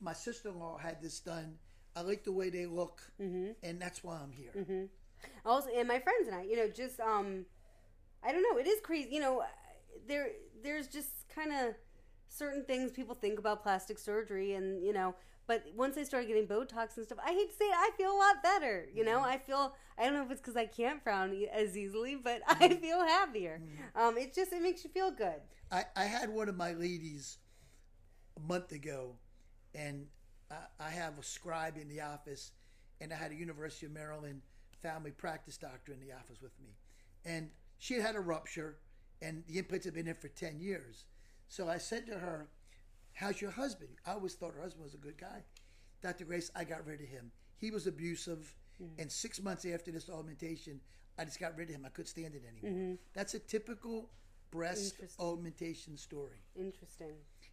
my 0.00 0.12
sister-in-law 0.12 0.78
had 0.78 1.00
this 1.00 1.20
done. 1.20 1.54
I 1.96 2.02
like 2.02 2.24
the 2.24 2.32
way 2.32 2.50
they 2.50 2.66
look, 2.66 3.02
Mm-hmm. 3.20 3.52
and 3.62 3.80
that's 3.80 4.02
why 4.04 4.18
I'm 4.22 4.32
here. 4.32 4.88
also 5.44 5.68
and 5.76 5.86
my 5.88 5.98
friends 5.98 6.26
and 6.28 6.34
I, 6.36 6.42
you 6.42 6.56
know, 6.56 6.68
just 6.68 7.00
um 7.00 7.44
I 8.22 8.32
don't 8.32 8.42
know, 8.42 8.58
it 8.58 8.66
is 8.66 8.80
crazy, 8.82 9.08
you 9.12 9.20
know, 9.20 9.42
there 10.06 10.28
there's 10.62 10.88
just 10.88 11.10
kind 11.34 11.52
of 11.52 11.74
certain 12.28 12.64
things 12.64 12.92
people 12.92 13.14
think 13.14 13.38
about 13.38 13.62
plastic 13.62 13.98
surgery 13.98 14.54
and, 14.54 14.84
you 14.84 14.92
know, 14.92 15.14
but 15.46 15.64
once 15.74 15.96
I 15.98 16.04
started 16.04 16.28
getting 16.28 16.46
Botox 16.46 16.96
and 16.96 17.04
stuff, 17.04 17.18
I 17.24 17.32
hate 17.32 17.50
to 17.50 17.56
say 17.56 17.64
it, 17.64 17.74
I 17.76 17.90
feel 17.96 18.12
a 18.12 18.16
lot 18.16 18.40
better. 18.42 18.86
You 18.94 19.04
know, 19.04 19.18
I 19.20 19.36
feel 19.38 19.74
I 19.98 20.04
don't 20.04 20.14
know 20.14 20.22
if 20.22 20.30
it's 20.30 20.40
because 20.40 20.56
I 20.56 20.66
can't 20.66 21.02
frown 21.02 21.34
as 21.52 21.76
easily, 21.76 22.14
but 22.14 22.40
I 22.48 22.68
feel 22.74 23.00
happier. 23.00 23.60
Um, 23.96 24.16
it 24.16 24.32
just 24.34 24.52
it 24.52 24.62
makes 24.62 24.84
you 24.84 24.90
feel 24.90 25.10
good. 25.10 25.40
I, 25.72 25.84
I 25.96 26.04
had 26.04 26.30
one 26.30 26.48
of 26.48 26.56
my 26.56 26.72
ladies 26.72 27.38
a 28.36 28.40
month 28.40 28.70
ago, 28.72 29.16
and 29.74 30.06
I, 30.50 30.86
I 30.86 30.90
have 30.90 31.18
a 31.18 31.22
scribe 31.22 31.76
in 31.76 31.88
the 31.88 32.00
office, 32.00 32.52
and 33.00 33.12
I 33.12 33.16
had 33.16 33.30
a 33.30 33.34
University 33.34 33.86
of 33.86 33.92
Maryland 33.92 34.42
family 34.82 35.10
practice 35.10 35.56
doctor 35.56 35.92
in 35.92 36.00
the 36.00 36.12
office 36.12 36.40
with 36.42 36.52
me. 36.60 36.70
And 37.24 37.50
she 37.78 37.94
had 37.94 38.02
had 38.02 38.16
a 38.16 38.20
rupture, 38.20 38.76
and 39.22 39.42
the 39.46 39.58
implants 39.58 39.84
had 39.84 39.94
been 39.94 40.08
in 40.08 40.14
for 40.14 40.28
10 40.28 40.60
years. 40.60 41.04
So 41.48 41.68
I 41.68 41.78
said 41.78 42.06
to 42.06 42.14
her, 42.14 42.48
How's 43.12 43.40
your 43.40 43.50
husband? 43.50 43.90
I 44.06 44.12
always 44.12 44.34
thought 44.34 44.54
her 44.54 44.62
husband 44.62 44.84
was 44.84 44.94
a 44.94 44.98
good 44.98 45.18
guy. 45.18 45.42
Dr. 46.00 46.24
Grace, 46.24 46.50
I 46.54 46.64
got 46.64 46.86
rid 46.86 47.00
of 47.00 47.08
him. 47.08 47.30
He 47.58 47.70
was 47.70 47.86
abusive, 47.86 48.54
mm-hmm. 48.82 49.00
and 49.00 49.10
six 49.10 49.42
months 49.42 49.66
after 49.66 49.90
this 49.90 50.08
augmentation, 50.08 50.80
I 51.18 51.24
just 51.24 51.38
got 51.38 51.56
rid 51.56 51.68
of 51.68 51.74
him. 51.74 51.84
I 51.84 51.90
couldn't 51.90 52.06
stand 52.06 52.34
it 52.34 52.42
anymore. 52.48 52.80
Mm-hmm. 52.80 52.94
That's 53.12 53.34
a 53.34 53.38
typical 53.38 54.10
breast 54.50 54.94
augmentation 55.18 55.96
story. 55.96 56.38
Interesting. 56.58 57.12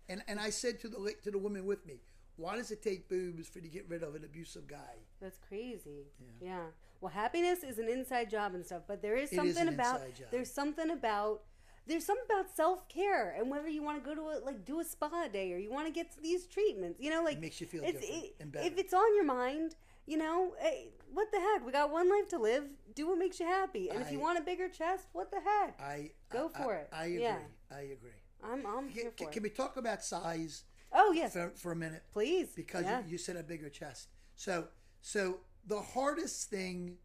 And 0.10 0.23
and 0.27 0.39
I 0.39 0.49
said 0.49 0.79
to 0.81 0.88
the 0.88 1.15
to 1.23 1.31
the 1.31 1.38
woman 1.38 1.65
with 1.65 1.86
me, 1.86 1.95
why 2.38 2.56
does 2.56 2.71
it 2.71 2.82
take 2.82 3.10
boobs 3.10 3.47
for 3.50 3.60
you 3.60 3.63
to 3.69 3.69
get 3.69 3.86
rid 3.89 4.04
of 4.04 4.15
an 4.15 4.23
abusive 4.23 4.67
guy? 4.67 4.95
That's 5.21 5.38
crazy. 5.47 6.06
Yeah. 6.41 6.47
yeah. 6.50 6.63
Well, 7.02 7.12
happiness 7.12 7.63
is 7.63 7.78
an 7.78 7.89
inside 7.89 8.30
job 8.30 8.56
and 8.56 8.65
stuff, 8.65 8.84
but 8.88 9.02
there 9.02 9.15
is 9.15 9.32
It 9.32 9.43
is 9.43 9.56
something 9.56 9.73
about 9.73 10.02
there's 10.32 10.52
something 10.52 10.89
about 10.91 11.41
there's 11.86 12.06
something 12.06 12.26
about 12.30 12.56
self 12.56 12.88
care 12.89 13.36
and 13.38 13.50
whether 13.50 13.67
you 13.67 13.82
want 13.84 14.04
to 14.04 14.08
go 14.10 14.15
to 14.15 14.21
a 14.30 14.36
like 14.45 14.65
do 14.65 14.80
a 14.80 14.84
spa 14.84 15.28
day 15.32 15.54
or 15.54 15.58
you 15.58 15.71
want 15.71 15.88
to 15.88 15.93
get 15.93 16.08
these 16.21 16.45
treatments. 16.47 17.00
You 17.00 17.10
know, 17.12 17.23
like 17.23 17.39
makes 17.39 17.60
you 17.62 17.67
feel 17.67 17.84
different 17.84 18.06
it- 18.06 18.36
and 18.39 18.52
better. 18.52 18.65
If 18.67 18.78
it's 18.78 18.93
on 18.93 19.15
your 19.15 19.26
mind, 19.26 19.76
you 20.06 20.17
know, 20.17 20.54
eh, 20.60 20.86
what 21.13 21.32
the 21.32 21.39
heck? 21.39 21.65
We 21.65 21.71
got 21.71 21.91
one 21.91 22.10
life 22.10 22.28
to 22.30 22.39
live. 22.39 22.63
Do 22.95 23.10
what 23.10 23.17
makes 23.19 23.39
you 23.39 23.45
happy. 23.45 23.89
And 23.89 24.02
if 24.02 24.12
you 24.12 24.19
want 24.19 24.39
a 24.39 24.41
bigger 24.41 24.67
chest, 24.69 25.08
what 25.13 25.30
the 25.32 25.39
heck? 25.39 25.80
I 25.82 26.12
Go 26.30 26.52
I- 26.56 26.63
for 26.63 26.73
I- 26.73 26.78
it. 26.80 26.89
I 26.91 27.06
agree. 27.06 27.21
Yeah. 27.21 27.38
I 27.71 27.82
agree. 27.82 28.12
I'm 28.43 28.65
I'm 28.65 28.86
Can, 28.89 28.89
here 28.89 29.12
for 29.12 29.17
can, 29.17 29.28
it. 29.28 29.32
can 29.34 29.43
we 29.43 29.50
talk 29.50 29.78
about 29.78 30.04
size 30.04 30.63
oh 31.07 31.11
yes, 31.13 31.33
for, 31.33 31.51
for 31.55 31.71
a 31.71 31.75
minute? 31.75 32.03
please. 32.11 32.49
Because 32.55 32.83
yeah. 32.83 32.99
you, 32.99 33.11
you 33.11 33.17
said 33.17 33.35
a 33.35 33.43
bigger 33.43 33.69
chest. 33.69 34.09
So 34.35 34.67
so 35.01 35.37
the 35.65 35.81
hardest 35.81 36.49
thing 36.49 36.97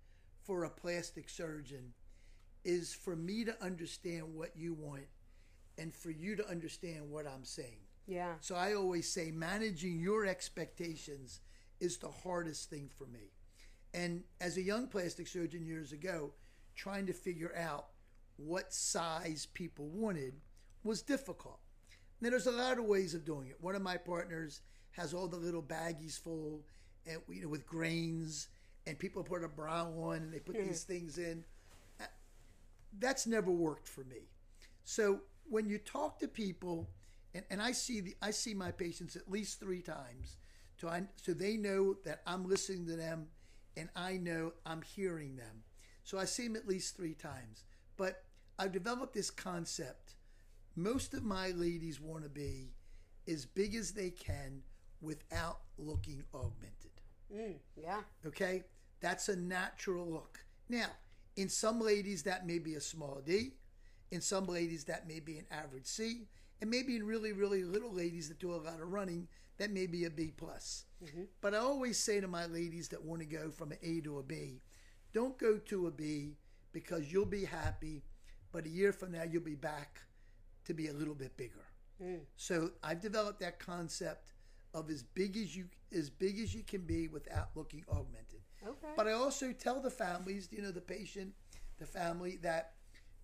for 0.42 0.64
a 0.64 0.70
plastic 0.70 1.28
surgeon 1.28 1.92
is 2.64 2.94
for 2.94 3.16
me 3.16 3.44
to 3.44 3.62
understand 3.62 4.34
what 4.34 4.50
you 4.56 4.74
want 4.74 5.06
and 5.78 5.94
for 5.94 6.10
you 6.10 6.36
to 6.36 6.48
understand 6.48 7.10
what 7.10 7.26
I'm 7.26 7.44
saying. 7.44 7.80
yeah. 8.06 8.34
So 8.40 8.54
I 8.54 8.74
always 8.74 9.08
say 9.08 9.30
managing 9.30 9.98
your 10.00 10.26
expectations 10.26 11.40
is 11.80 11.96
the 11.96 12.10
hardest 12.10 12.70
thing 12.70 12.88
for 12.96 13.06
me. 13.06 13.32
And 13.94 14.22
as 14.40 14.56
a 14.56 14.62
young 14.62 14.86
plastic 14.86 15.26
surgeon 15.26 15.66
years 15.66 15.92
ago, 15.92 16.32
trying 16.74 17.06
to 17.06 17.12
figure 17.12 17.52
out 17.56 17.86
what 18.36 18.72
size 18.72 19.46
people 19.52 19.88
wanted 19.88 20.34
was 20.84 21.02
difficult. 21.02 21.58
Now 22.22 22.30
there's 22.30 22.46
a 22.46 22.52
lot 22.52 22.78
of 22.78 22.84
ways 22.84 23.14
of 23.14 23.24
doing 23.24 23.48
it. 23.48 23.56
One 23.60 23.74
of 23.74 23.82
my 23.82 23.96
partners 23.96 24.60
has 24.92 25.12
all 25.12 25.26
the 25.26 25.36
little 25.36 25.62
baggies 25.62 26.18
full 26.18 26.62
and 27.04 27.20
you 27.28 27.42
know 27.42 27.48
with 27.48 27.66
grains 27.66 28.46
and 28.86 28.96
people 28.96 29.24
put 29.24 29.42
a 29.42 29.48
bra 29.48 29.82
on 29.82 30.16
and 30.18 30.32
they 30.32 30.38
put 30.38 30.54
these 30.56 30.84
things 30.84 31.18
in. 31.18 31.44
Uh, 32.00 32.04
That's 33.00 33.26
never 33.26 33.50
worked 33.50 33.88
for 33.88 34.04
me. 34.04 34.28
So 34.84 35.20
when 35.48 35.68
you 35.68 35.78
talk 35.78 36.20
to 36.20 36.28
people, 36.28 36.88
and, 37.34 37.44
and 37.50 37.60
I 37.60 37.72
see 37.72 38.00
the 38.00 38.14
I 38.22 38.30
see 38.30 38.54
my 38.54 38.70
patients 38.70 39.16
at 39.16 39.28
least 39.28 39.58
three 39.58 39.82
times, 39.82 40.36
so 40.76 40.88
I 40.88 41.02
so 41.16 41.32
they 41.32 41.56
know 41.56 41.96
that 42.04 42.22
I'm 42.24 42.48
listening 42.48 42.86
to 42.86 42.94
them, 42.94 43.26
and 43.76 43.88
I 43.96 44.16
know 44.16 44.52
I'm 44.64 44.82
hearing 44.82 45.34
them. 45.34 45.64
So 46.04 46.20
I 46.20 46.24
see 46.24 46.46
them 46.46 46.54
at 46.54 46.68
least 46.68 46.96
three 46.96 47.14
times. 47.14 47.64
But 47.96 48.22
I've 48.60 48.72
developed 48.72 49.12
this 49.12 49.30
concept. 49.30 50.14
Most 50.74 51.12
of 51.12 51.22
my 51.22 51.48
ladies 51.48 52.00
want 52.00 52.24
to 52.24 52.30
be 52.30 52.72
as 53.28 53.44
big 53.44 53.74
as 53.74 53.92
they 53.92 54.10
can 54.10 54.62
without 55.00 55.60
looking 55.76 56.22
augmented. 56.34 56.90
Mm, 57.34 57.56
yeah. 57.76 58.00
Okay, 58.26 58.64
that's 59.00 59.28
a 59.28 59.36
natural 59.36 60.06
look. 60.06 60.44
Now, 60.68 60.86
in 61.36 61.48
some 61.48 61.80
ladies, 61.80 62.22
that 62.22 62.46
may 62.46 62.58
be 62.58 62.74
a 62.74 62.80
small 62.80 63.20
D. 63.24 63.52
In 64.10 64.20
some 64.20 64.46
ladies, 64.46 64.84
that 64.84 65.08
may 65.08 65.20
be 65.20 65.38
an 65.38 65.46
average 65.50 65.86
C. 65.86 66.28
And 66.60 66.70
maybe 66.70 66.96
in 66.96 67.04
really, 67.04 67.32
really 67.32 67.64
little 67.64 67.92
ladies 67.92 68.28
that 68.28 68.38
do 68.38 68.52
a 68.52 68.56
lot 68.56 68.80
of 68.80 68.92
running, 68.92 69.28
that 69.58 69.70
may 69.70 69.86
be 69.86 70.04
a 70.04 70.10
B 70.10 70.32
plus. 70.36 70.84
But 71.40 71.54
I 71.54 71.58
always 71.58 71.98
say 71.98 72.20
to 72.20 72.28
my 72.28 72.46
ladies 72.46 72.88
that 72.88 73.02
want 73.02 73.20
to 73.20 73.26
go 73.26 73.50
from 73.50 73.72
an 73.72 73.78
A 73.82 74.00
to 74.02 74.18
a 74.18 74.22
B, 74.22 74.62
don't 75.12 75.36
go 75.36 75.58
to 75.58 75.86
a 75.86 75.90
B 75.90 76.36
because 76.72 77.12
you'll 77.12 77.26
be 77.26 77.44
happy, 77.44 78.04
but 78.52 78.64
a 78.64 78.68
year 78.68 78.92
from 78.92 79.12
now 79.12 79.24
you'll 79.24 79.42
be 79.42 79.54
back 79.54 80.02
to 80.64 80.74
be 80.74 80.88
a 80.88 80.92
little 80.92 81.14
bit 81.14 81.36
bigger. 81.36 81.66
Mm. 82.02 82.20
So 82.36 82.70
I've 82.82 83.00
developed 83.00 83.40
that 83.40 83.58
concept 83.58 84.32
of 84.74 84.90
as 84.90 85.02
big 85.02 85.36
as 85.36 85.56
you 85.56 85.66
as 85.96 86.08
big 86.08 86.38
as 86.38 86.54
you 86.54 86.62
can 86.62 86.82
be 86.82 87.08
without 87.08 87.50
looking 87.54 87.84
augmented. 87.90 88.40
Okay. 88.66 88.92
But 88.96 89.08
I 89.08 89.12
also 89.12 89.52
tell 89.52 89.80
the 89.80 89.90
families, 89.90 90.48
you 90.50 90.62
know, 90.62 90.70
the 90.70 90.80
patient, 90.80 91.32
the 91.78 91.86
family 91.86 92.38
that 92.42 92.74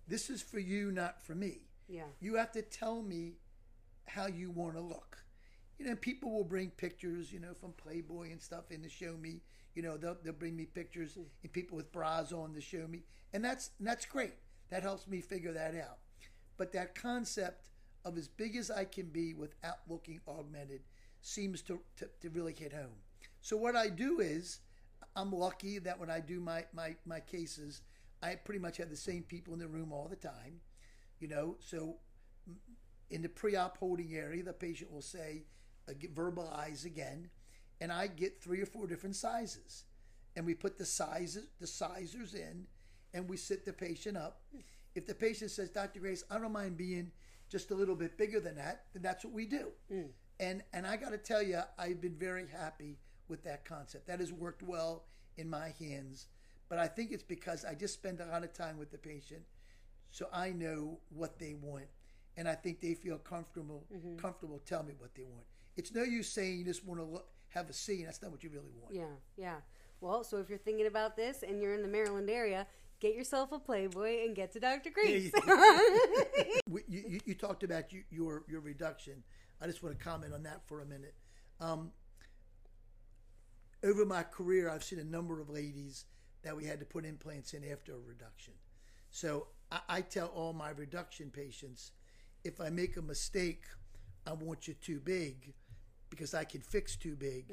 this 0.07 0.29
is 0.29 0.41
for 0.41 0.59
you, 0.59 0.91
not 0.91 1.21
for 1.21 1.33
me. 1.35 1.61
yeah. 1.87 2.03
You 2.19 2.35
have 2.35 2.51
to 2.53 2.61
tell 2.61 3.01
me 3.01 3.37
how 4.05 4.27
you 4.27 4.51
want 4.51 4.75
to 4.75 4.81
look. 4.81 5.17
You 5.77 5.85
know, 5.85 5.95
people 5.95 6.31
will 6.31 6.43
bring 6.43 6.71
pictures, 6.71 7.31
you 7.31 7.39
know, 7.39 7.53
from 7.53 7.71
Playboy 7.73 8.31
and 8.31 8.41
stuff 8.41 8.69
in 8.69 8.81
to 8.83 8.89
show 8.89 9.15
me. 9.15 9.41
You 9.75 9.83
know, 9.83 9.97
they'll, 9.97 10.17
they'll 10.21 10.33
bring 10.33 10.57
me 10.57 10.65
pictures 10.65 11.13
mm. 11.13 11.25
and 11.43 11.53
people 11.53 11.77
with 11.77 11.91
bras 11.91 12.33
on 12.33 12.53
to 12.53 12.61
show 12.61 12.85
me, 12.87 13.03
and 13.33 13.43
that's 13.43 13.71
and 13.79 13.87
that's 13.87 14.05
great. 14.05 14.33
That 14.69 14.83
helps 14.83 15.07
me 15.07 15.21
figure 15.21 15.53
that 15.53 15.75
out. 15.75 15.99
But 16.59 16.73
that 16.73 16.93
concept 16.93 17.69
of 18.05 18.17
as 18.17 18.27
big 18.27 18.55
as 18.55 18.69
I 18.69 18.83
can 18.83 19.07
be 19.07 19.33
without 19.33 19.79
looking 19.87 20.19
augmented 20.27 20.81
seems 21.21 21.61
to, 21.63 21.79
to, 21.97 22.09
to 22.21 22.29
really 22.29 22.53
hit 22.53 22.73
home. 22.73 22.99
So 23.41 23.57
what 23.57 23.75
I 23.75 23.87
do 23.87 24.19
is, 24.19 24.59
I'm 25.15 25.31
lucky 25.31 25.79
that 25.79 25.99
when 25.99 26.11
I 26.11 26.19
do 26.19 26.39
my, 26.39 26.65
my, 26.73 26.95
my 27.05 27.21
cases, 27.21 27.81
I 28.21 28.35
pretty 28.35 28.59
much 28.59 28.77
have 28.77 28.89
the 28.89 28.97
same 28.97 29.23
people 29.23 29.53
in 29.53 29.59
the 29.59 29.67
room 29.67 29.93
all 29.93 30.07
the 30.09 30.15
time. 30.15 30.59
You 31.19 31.29
know, 31.29 31.55
so 31.59 31.95
in 33.09 33.21
the 33.21 33.29
pre-op 33.29 33.77
holding 33.77 34.13
area, 34.15 34.43
the 34.43 34.53
patient 34.53 34.91
will 34.91 35.01
say, 35.01 35.43
uh, 35.87 35.93
verbalize 36.13 36.85
again, 36.85 37.29
and 37.81 37.91
I 37.91 38.07
get 38.07 38.41
three 38.41 38.61
or 38.61 38.65
four 38.65 38.85
different 38.85 39.15
sizes, 39.15 39.85
and 40.35 40.45
we 40.45 40.53
put 40.53 40.77
the 40.77 40.85
sizes, 40.85 41.47
the 41.59 41.67
sizers 41.67 42.33
in, 42.33 42.67
and 43.13 43.29
we 43.29 43.37
sit 43.37 43.65
the 43.65 43.73
patient 43.73 44.17
up. 44.17 44.41
If 44.99 45.07
the 45.07 45.15
patient 45.15 45.49
says, 45.49 45.69
Dr. 45.69 46.01
Grace, 46.01 46.25
I 46.29 46.37
don't 46.39 46.51
mind 46.51 46.75
being 46.75 47.13
just 47.47 47.71
a 47.71 47.73
little 47.73 47.95
bit 47.95 48.17
bigger 48.17 48.41
than 48.41 48.55
that, 48.55 48.83
then 48.91 49.01
that's 49.01 49.23
what 49.23 49.33
we 49.33 49.45
do. 49.45 49.69
Mm. 49.89 50.09
And 50.41 50.61
and 50.73 50.85
I 50.85 50.97
got 50.97 51.11
to 51.11 51.17
tell 51.17 51.41
you, 51.41 51.61
I've 51.77 52.01
been 52.01 52.17
very 52.17 52.45
happy 52.45 52.97
with 53.29 53.41
that 53.45 53.63
concept. 53.63 54.07
That 54.07 54.19
has 54.19 54.33
worked 54.33 54.61
well 54.61 55.05
in 55.37 55.49
my 55.49 55.73
hands. 55.79 56.27
But 56.67 56.79
I 56.79 56.87
think 56.87 57.13
it's 57.13 57.23
because 57.23 57.63
I 57.63 57.75
just 57.75 57.93
spend 57.93 58.19
a 58.19 58.25
lot 58.25 58.43
of 58.43 58.51
time 58.51 58.77
with 58.77 58.91
the 58.91 58.97
patient, 58.97 59.43
so 60.11 60.27
I 60.33 60.49
know 60.49 60.99
what 61.07 61.39
they 61.39 61.53
want, 61.53 61.87
and 62.35 62.45
I 62.45 62.55
think 62.55 62.81
they 62.81 62.93
feel 62.93 63.19
comfortable 63.19 63.85
mm-hmm. 63.95 64.17
comfortable 64.17 64.59
tell 64.65 64.83
me 64.83 64.95
what 64.97 65.15
they 65.15 65.23
want. 65.23 65.45
It's 65.77 65.95
no 65.95 66.03
use 66.03 66.27
saying 66.27 66.59
you 66.59 66.65
just 66.65 66.83
want 66.85 66.99
to 66.99 67.05
look, 67.05 67.29
have 67.47 67.69
a 67.69 67.73
C, 67.73 67.99
and 67.99 68.07
that's 68.07 68.21
not 68.21 68.31
what 68.31 68.43
you 68.43 68.49
really 68.49 68.73
want. 68.81 68.93
Yeah, 68.93 69.15
yeah. 69.37 69.55
Well, 70.01 70.25
so 70.25 70.37
if 70.39 70.49
you're 70.49 70.57
thinking 70.57 70.87
about 70.87 71.15
this 71.15 71.41
and 71.41 71.61
you're 71.61 71.73
in 71.73 71.83
the 71.83 71.87
Maryland 71.87 72.29
area, 72.29 72.67
get 72.99 73.15
yourself 73.15 73.51
a 73.51 73.59
Playboy 73.59 74.25
and 74.25 74.35
get 74.35 74.51
to 74.53 74.59
Dr. 74.59 74.89
Grace. 74.89 75.31
We- 76.67 76.83
you, 76.87 77.03
you, 77.07 77.19
you 77.25 77.33
talked 77.33 77.63
about 77.63 77.91
you, 77.91 78.03
your 78.11 78.43
your 78.47 78.61
reduction. 78.61 79.23
I 79.61 79.65
just 79.67 79.81
want 79.83 79.97
to 79.97 80.03
comment 80.03 80.33
on 80.33 80.43
that 80.43 80.61
for 80.67 80.81
a 80.81 80.85
minute. 80.85 81.15
Um, 81.59 81.91
over 83.83 84.05
my 84.05 84.23
career, 84.23 84.69
I've 84.69 84.83
seen 84.83 84.99
a 84.99 85.03
number 85.03 85.39
of 85.41 85.49
ladies 85.49 86.05
that 86.43 86.55
we 86.55 86.65
had 86.65 86.79
to 86.79 86.85
put 86.85 87.05
implants 87.05 87.53
in 87.53 87.63
after 87.69 87.93
a 87.93 87.99
reduction. 87.99 88.53
So 89.11 89.47
I, 89.71 89.79
I 89.89 90.01
tell 90.01 90.27
all 90.27 90.53
my 90.53 90.69
reduction 90.69 91.29
patients, 91.29 91.91
if 92.43 92.61
I 92.61 92.69
make 92.69 92.97
a 92.97 93.01
mistake, 93.01 93.63
I 94.27 94.33
want 94.33 94.67
you 94.67 94.73
too 94.75 94.99
big 94.99 95.53
because 96.09 96.33
I 96.33 96.43
can 96.43 96.61
fix 96.61 96.95
too 96.95 97.15
big. 97.15 97.45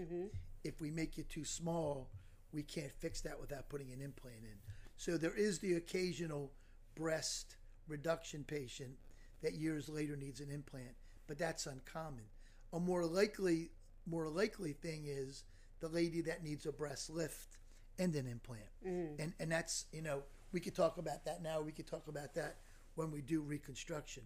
If 0.65 0.81
we 0.81 0.91
make 0.91 1.17
you 1.17 1.25
too 1.25 1.45
small, 1.45 2.11
we 2.53 2.63
can't 2.63 2.93
fix 2.99 3.21
that 3.23 3.41
without 3.41 3.69
putting 3.69 3.93
an 3.93 4.01
implant 4.01 4.43
in. 4.43 4.59
So 4.97 5.17
there 5.17 5.35
is 5.35 5.59
the 5.59 5.75
occasional 5.75 6.53
breast 6.95 7.57
reduction 7.89 8.45
patient 8.45 8.97
that 9.43 9.55
years 9.55 9.89
later 9.89 10.17
needs 10.17 10.41
an 10.41 10.51
implant, 10.51 10.97
but 11.27 11.39
that's 11.39 11.67
uncommon. 11.67 12.25
A 12.73 12.81
more 12.81 13.05
likely 13.05 13.71
more 14.09 14.29
likely 14.29 14.73
thing 14.73 15.05
is 15.07 15.45
the 15.81 15.89
lady 15.89 16.21
that 16.23 16.43
needs 16.43 16.65
a 16.65 16.73
breast 16.73 17.11
lift 17.11 17.59
and 17.99 18.15
an 18.15 18.27
implant. 18.27 18.71
Mm. 18.87 19.23
And 19.23 19.33
and 19.39 19.53
that's, 19.53 19.87
you 19.93 20.03
know, 20.03 20.23
we 20.53 20.61
could 20.61 20.75
talk 20.75 20.99
about 20.99 21.25
that 21.25 21.43
now, 21.43 21.61
we 21.61 21.73
could 21.73 21.87
talk 21.87 22.09
about 22.09 22.35
that 22.35 22.57
when 22.95 23.11
we 23.11 23.21
do 23.21 23.41
reconstruction. 23.41 24.23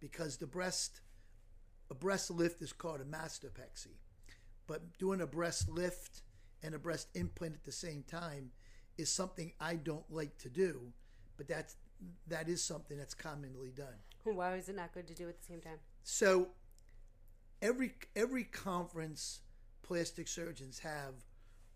Because 0.00 0.36
the 0.38 0.46
breast 0.46 1.00
a 1.90 1.94
breast 1.94 2.30
lift 2.30 2.62
is 2.62 2.72
called 2.72 3.00
a 3.00 3.04
mastopexy. 3.04 3.98
But 4.66 4.98
doing 4.98 5.20
a 5.20 5.26
breast 5.26 5.68
lift 5.68 6.22
and 6.62 6.74
a 6.74 6.78
breast 6.78 7.08
implant 7.14 7.54
at 7.54 7.64
the 7.64 7.72
same 7.72 8.04
time 8.04 8.50
is 9.00 9.10
something 9.10 9.52
I 9.60 9.74
don't 9.76 10.04
like 10.10 10.36
to 10.38 10.48
do, 10.48 10.92
but 11.36 11.48
that's 11.48 11.76
that 12.28 12.48
is 12.48 12.62
something 12.62 12.96
that's 12.96 13.14
commonly 13.14 13.70
done. 13.70 13.94
Why 14.24 14.54
is 14.54 14.68
it 14.68 14.76
not 14.76 14.92
good 14.92 15.06
to 15.08 15.14
do 15.14 15.28
at 15.28 15.38
the 15.38 15.44
same 15.44 15.60
time? 15.60 15.78
So 16.02 16.48
every 17.62 17.94
every 18.14 18.44
conference 18.44 19.40
plastic 19.82 20.28
surgeons 20.28 20.78
have 20.80 21.14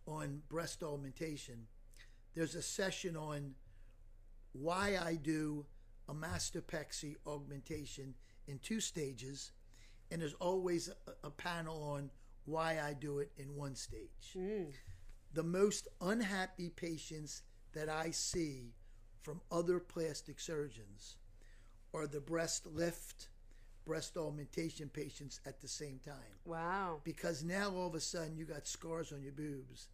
on 0.07 0.43
breast 0.49 0.83
augmentation, 0.83 1.67
there's 2.35 2.55
a 2.55 2.63
session 2.63 3.17
on 3.17 3.55
why 4.53 4.99
I 5.03 5.15
do 5.15 5.67
a 6.09 6.15
mastopexy 6.15 7.17
augmentation 7.27 8.15
in 8.47 8.59
two 8.59 8.81
stages, 8.81 9.53
and 10.11 10.21
there's 10.21 10.35
always 10.35 10.89
a, 10.89 11.27
a 11.27 11.31
panel 11.31 11.83
on 11.83 12.11
why 12.45 12.79
I 12.79 12.93
do 12.93 13.21
it 13.21 13.33
in 13.39 13.55
one 13.57 13.75
stage. 13.75 14.35
Hmm. 14.35 14.65
The 15.35 15.43
most 15.43 15.89
unhappy 16.01 16.71
patients 16.71 17.43
that 17.73 17.89
I 17.89 18.13
see 18.13 18.73
from 19.23 19.41
other 19.51 19.81
plastic 19.81 20.39
surgeons 20.39 21.17
are 21.93 22.07
the 22.07 22.21
breast 22.21 22.67
lift, 22.67 23.29
breast 23.85 24.17
augmentation 24.17 24.89
patients 24.89 25.41
at 25.45 25.61
the 25.61 25.67
same 25.67 25.99
time. 26.05 26.39
Wow. 26.45 27.01
Because 27.03 27.43
now 27.43 27.71
all 27.75 27.89
of 27.89 27.95
a 27.97 28.01
sudden 28.01 28.37
you 28.37 28.45
got 28.45 28.69
scars 28.69 29.13
on 29.13 29.23
your 29.23 29.33
boobs 29.33 29.89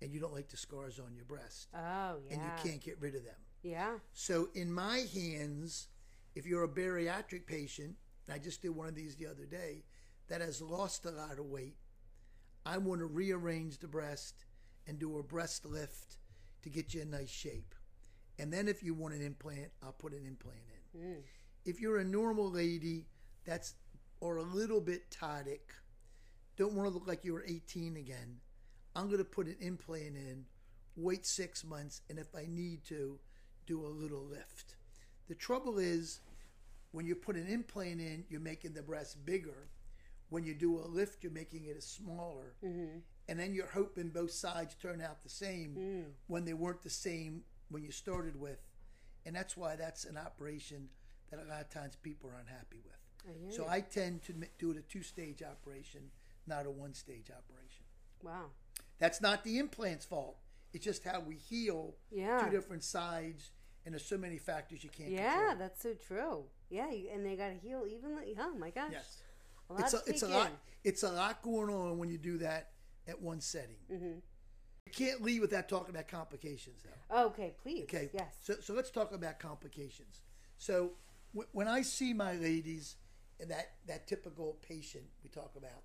and 0.00 0.12
you 0.12 0.20
don't 0.20 0.32
like 0.32 0.48
the 0.48 0.56
scars 0.56 1.00
on 1.00 1.16
your 1.16 1.24
breast 1.24 1.68
Oh, 1.74 2.18
yeah. 2.28 2.34
and 2.34 2.42
you 2.42 2.50
can't 2.70 2.80
get 2.80 3.00
rid 3.00 3.16
of 3.16 3.24
them. 3.24 3.34
Yeah. 3.64 3.96
So 4.12 4.50
in 4.54 4.72
my 4.72 5.04
hands, 5.12 5.88
if 6.36 6.46
you're 6.46 6.62
a 6.64 6.68
bariatric 6.68 7.46
patient, 7.46 7.96
and 8.28 8.34
I 8.34 8.38
just 8.38 8.62
did 8.62 8.70
one 8.70 8.88
of 8.88 8.94
these 8.94 9.16
the 9.16 9.26
other 9.26 9.46
day, 9.46 9.82
that 10.28 10.40
has 10.40 10.62
lost 10.62 11.06
a 11.06 11.10
lot 11.10 11.40
of 11.40 11.46
weight, 11.46 11.76
I 12.64 12.78
want 12.78 13.00
to 13.00 13.06
rearrange 13.06 13.78
the 13.78 13.88
breast 13.88 14.44
and 14.86 14.98
do 14.98 15.18
a 15.18 15.22
breast 15.22 15.66
lift 15.66 16.16
to 16.62 16.68
get 16.68 16.94
you 16.94 17.02
in 17.02 17.10
nice 17.10 17.30
shape. 17.30 17.74
And 18.38 18.52
then 18.52 18.68
if 18.68 18.82
you 18.82 18.94
want 18.94 19.14
an 19.14 19.22
implant, 19.22 19.70
I'll 19.82 19.92
put 19.92 20.12
an 20.12 20.24
implant 20.26 20.58
in. 20.94 21.00
Mm. 21.00 21.16
If 21.64 21.80
you're 21.80 21.98
a 21.98 22.04
normal 22.04 22.50
lady 22.50 23.06
that's 23.44 23.74
or 24.20 24.36
a 24.36 24.42
little 24.42 24.80
bit 24.80 25.10
ptotic, 25.10 25.60
don't 26.56 26.74
want 26.74 26.88
to 26.88 26.94
look 26.94 27.06
like 27.06 27.24
you 27.24 27.32
were 27.32 27.44
18 27.46 27.96
again, 27.96 28.38
I'm 28.94 29.06
going 29.06 29.18
to 29.18 29.24
put 29.24 29.46
an 29.46 29.56
implant 29.60 30.16
in, 30.16 30.46
wait 30.96 31.26
six 31.26 31.64
months, 31.64 32.00
and 32.08 32.18
if 32.18 32.34
I 32.34 32.46
need 32.48 32.84
to, 32.86 33.18
do 33.66 33.84
a 33.84 33.88
little 33.88 34.24
lift. 34.24 34.76
The 35.28 35.34
trouble 35.34 35.78
is, 35.78 36.20
when 36.92 37.04
you 37.04 37.14
put 37.14 37.36
an 37.36 37.46
implant 37.48 38.00
in, 38.00 38.24
you're 38.28 38.40
making 38.40 38.72
the 38.72 38.82
breast 38.82 39.24
bigger. 39.26 39.68
When 40.30 40.44
you 40.44 40.54
do 40.54 40.78
a 40.78 40.86
lift, 40.86 41.22
you're 41.22 41.32
making 41.32 41.66
it 41.66 41.82
smaller. 41.82 42.54
Mm-hmm. 42.64 42.98
And 43.28 43.38
then 43.38 43.54
you're 43.54 43.66
hoping 43.66 44.08
both 44.10 44.30
sides 44.30 44.74
turn 44.80 45.00
out 45.00 45.22
the 45.22 45.28
same 45.28 45.76
mm. 45.78 46.04
when 46.28 46.44
they 46.44 46.54
weren't 46.54 46.82
the 46.82 46.90
same 46.90 47.42
when 47.70 47.82
you 47.82 47.90
started 47.90 48.40
with. 48.40 48.58
And 49.24 49.34
that's 49.34 49.56
why 49.56 49.74
that's 49.74 50.04
an 50.04 50.16
operation 50.16 50.88
that 51.30 51.40
a 51.44 51.48
lot 51.48 51.60
of 51.60 51.70
times 51.70 51.96
people 52.02 52.30
are 52.30 52.38
unhappy 52.40 52.80
with. 52.84 52.94
So 53.48 53.66
I 53.68 53.80
tend 53.80 54.22
to 54.24 54.32
do 54.58 54.70
it 54.70 54.76
a 54.76 54.82
two 54.82 55.02
stage 55.02 55.42
operation, 55.42 56.00
not 56.46 56.66
a 56.66 56.70
one 56.70 56.94
stage 56.94 57.30
operation. 57.30 57.84
Wow. 58.22 58.50
That's 58.98 59.20
not 59.20 59.44
the 59.44 59.58
implant's 59.58 60.04
fault. 60.04 60.36
It's 60.72 60.84
just 60.84 61.04
how 61.04 61.20
we 61.20 61.36
heal 61.36 61.96
Yeah. 62.10 62.44
two 62.44 62.50
different 62.50 62.84
sides, 62.84 63.50
and 63.84 63.94
there's 63.94 64.04
so 64.04 64.18
many 64.18 64.38
factors 64.38 64.84
you 64.84 64.90
can't 64.90 65.10
Yeah, 65.10 65.34
control. 65.34 65.56
that's 65.56 65.82
so 65.82 65.94
true. 65.94 66.50
Yeah, 66.68 66.90
you- 66.90 67.10
and 67.10 67.24
they 67.24 67.36
got 67.36 67.48
to 67.48 67.54
heal 67.54 67.86
evenly. 67.86 68.36
Oh 68.38 68.54
my 68.54 68.70
gosh. 68.70 68.92
Yes. 68.92 69.22
A 69.70 69.74
It's 69.80 69.94
a, 69.94 70.02
it's 70.06 70.22
a 70.22 70.28
lot. 70.28 70.50
It's 70.84 71.02
a 71.02 71.10
lot 71.10 71.42
going 71.42 71.74
on 71.74 71.98
when 71.98 72.08
you 72.08 72.18
do 72.18 72.38
that 72.38 72.70
at 73.08 73.20
one 73.20 73.40
setting. 73.40 73.76
Mm-hmm. 73.92 74.18
You 74.86 74.92
can't 74.92 75.22
leave 75.22 75.40
without 75.40 75.68
talking 75.68 75.94
about 75.94 76.08
complications, 76.08 76.82
though. 76.84 77.26
Okay, 77.26 77.54
please. 77.62 77.84
Okay. 77.84 78.10
Yes. 78.12 78.34
So, 78.42 78.54
so 78.60 78.72
let's 78.74 78.90
talk 78.90 79.12
about 79.12 79.38
complications. 79.38 80.20
So, 80.58 80.92
w- 81.34 81.48
when 81.52 81.66
I 81.68 81.82
see 81.82 82.12
my 82.12 82.34
ladies 82.34 82.96
and 83.40 83.50
that 83.50 83.72
that 83.86 84.06
typical 84.06 84.58
patient 84.66 85.04
we 85.22 85.28
talk 85.28 85.54
about, 85.56 85.82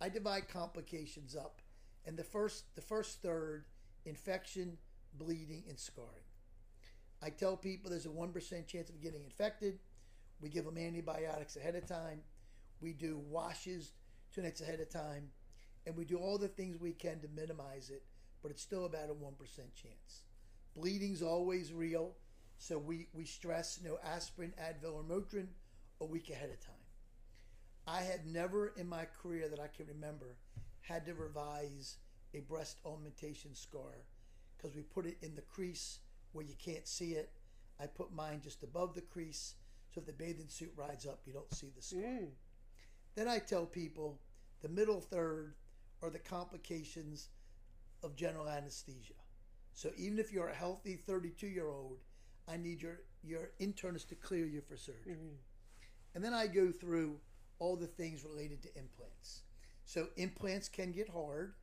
I 0.00 0.08
divide 0.08 0.48
complications 0.48 1.34
up, 1.34 1.62
and 2.04 2.16
the 2.16 2.24
first 2.24 2.74
the 2.74 2.82
first 2.82 3.22
third, 3.22 3.64
infection, 4.04 4.76
bleeding, 5.14 5.64
and 5.68 5.78
scarring. 5.78 6.08
I 7.22 7.30
tell 7.30 7.56
people 7.56 7.90
there's 7.90 8.06
a 8.06 8.10
one 8.10 8.32
percent 8.32 8.66
chance 8.66 8.90
of 8.90 9.00
getting 9.00 9.22
infected. 9.22 9.78
We 10.40 10.50
give 10.50 10.64
them 10.64 10.76
antibiotics 10.76 11.56
ahead 11.56 11.76
of 11.76 11.86
time. 11.86 12.20
We 12.80 12.92
do 12.92 13.18
washes 13.30 13.92
two 14.34 14.42
nights 14.42 14.60
ahead 14.60 14.80
of 14.80 14.90
time, 14.90 15.30
and 15.86 15.96
we 15.96 16.04
do 16.04 16.16
all 16.16 16.38
the 16.38 16.48
things 16.48 16.80
we 16.80 16.92
can 16.92 17.20
to 17.20 17.28
minimize 17.34 17.90
it. 17.90 18.02
But 18.42 18.50
it's 18.50 18.62
still 18.62 18.86
about 18.86 19.10
a 19.10 19.14
one 19.14 19.34
percent 19.34 19.74
chance. 19.74 20.22
Bleeding's 20.74 21.22
always 21.22 21.72
real, 21.72 22.14
so 22.58 22.78
we, 22.78 23.08
we 23.12 23.24
stress 23.24 23.78
no 23.84 23.98
aspirin, 24.04 24.52
Advil, 24.60 24.94
or 24.94 25.02
Motrin 25.02 25.48
a 26.00 26.04
week 26.04 26.30
ahead 26.30 26.50
of 26.50 26.60
time. 26.60 26.74
I 27.86 28.02
have 28.02 28.24
never 28.26 28.72
in 28.76 28.88
my 28.88 29.06
career 29.22 29.48
that 29.48 29.60
I 29.60 29.68
can 29.68 29.86
remember 29.86 30.36
had 30.80 31.06
to 31.06 31.14
revise 31.14 31.96
a 32.34 32.40
breast 32.40 32.78
augmentation 32.84 33.54
scar 33.54 34.06
because 34.56 34.74
we 34.74 34.82
put 34.82 35.06
it 35.06 35.18
in 35.22 35.34
the 35.34 35.42
crease 35.42 35.98
where 36.32 36.44
you 36.44 36.54
can't 36.64 36.86
see 36.88 37.12
it. 37.12 37.30
I 37.80 37.86
put 37.86 38.14
mine 38.14 38.40
just 38.42 38.62
above 38.62 38.94
the 38.94 39.00
crease 39.00 39.54
so 39.92 40.00
if 40.00 40.06
the 40.06 40.12
bathing 40.12 40.48
suit 40.48 40.72
rides 40.74 41.06
up, 41.06 41.20
you 41.26 41.32
don't 41.32 41.52
see 41.52 41.70
the 41.74 41.82
scar. 41.82 42.00
Mm. 42.00 42.28
Then 43.14 43.28
I 43.28 43.38
tell 43.38 43.66
people 43.66 44.18
the 44.62 44.68
middle 44.68 45.00
third 45.00 45.54
are 46.02 46.10
the 46.10 46.18
complications 46.18 47.28
of 48.02 48.16
general 48.16 48.48
anesthesia. 48.48 49.14
So 49.72 49.90
even 49.96 50.18
if 50.18 50.32
you're 50.32 50.48
a 50.48 50.54
healthy 50.54 50.96
32 50.96 51.46
year 51.46 51.68
old, 51.68 51.98
I 52.48 52.56
need 52.56 52.82
your, 52.82 53.00
your 53.22 53.50
internist 53.60 54.08
to 54.08 54.14
clear 54.14 54.44
you 54.46 54.60
for 54.60 54.76
surgery. 54.76 55.14
Mm-hmm. 55.14 55.36
And 56.14 56.24
then 56.24 56.34
I 56.34 56.46
go 56.46 56.70
through 56.70 57.18
all 57.58 57.76
the 57.76 57.86
things 57.86 58.24
related 58.24 58.62
to 58.62 58.68
implants. 58.76 59.42
So 59.84 60.08
implants 60.16 60.68
can 60.68 60.92
get 60.92 61.08
hard. 61.08 61.54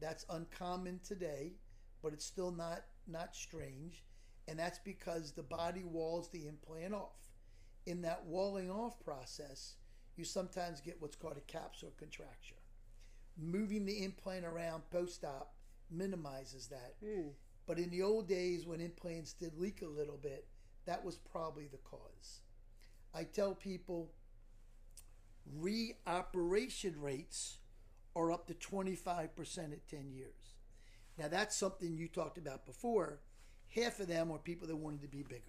That's 0.00 0.26
uncommon 0.30 1.00
today, 1.04 1.54
but 2.02 2.12
it's 2.12 2.24
still 2.24 2.50
not 2.50 2.82
not 3.06 3.34
strange, 3.34 4.04
and 4.46 4.58
that's 4.58 4.78
because 4.78 5.32
the 5.32 5.42
body 5.42 5.82
walls 5.82 6.28
the 6.28 6.46
implant 6.46 6.94
off. 6.94 7.16
In 7.86 8.02
that 8.02 8.26
walling 8.26 8.70
off 8.70 9.00
process, 9.00 9.74
you 10.16 10.24
sometimes 10.24 10.80
get 10.80 11.00
what's 11.00 11.16
called 11.16 11.38
a 11.38 11.52
capsular 11.52 11.96
contracture. 11.98 12.57
Moving 13.40 13.84
the 13.86 14.04
implant 14.04 14.44
around 14.44 14.82
post-op 14.90 15.54
minimizes 15.90 16.68
that. 16.68 16.94
Hmm. 17.04 17.28
But 17.66 17.78
in 17.78 17.90
the 17.90 18.02
old 18.02 18.28
days 18.28 18.66
when 18.66 18.80
implants 18.80 19.32
did 19.32 19.58
leak 19.58 19.82
a 19.82 19.86
little 19.86 20.16
bit, 20.16 20.46
that 20.86 21.04
was 21.04 21.16
probably 21.16 21.66
the 21.66 21.78
cause. 21.78 22.40
I 23.14 23.24
tell 23.24 23.54
people 23.54 24.10
reoperation 25.60 26.94
rates 26.96 27.58
are 28.16 28.32
up 28.32 28.46
to 28.48 28.54
25% 28.54 29.72
at 29.72 29.88
10 29.88 30.10
years. 30.10 30.32
Now, 31.18 31.28
that's 31.28 31.56
something 31.56 31.96
you 31.96 32.08
talked 32.08 32.38
about 32.38 32.64
before. 32.64 33.20
Half 33.74 34.00
of 34.00 34.08
them 34.08 34.30
are 34.30 34.38
people 34.38 34.68
that 34.68 34.76
wanted 34.76 35.02
to 35.02 35.08
be 35.08 35.22
bigger. 35.22 35.42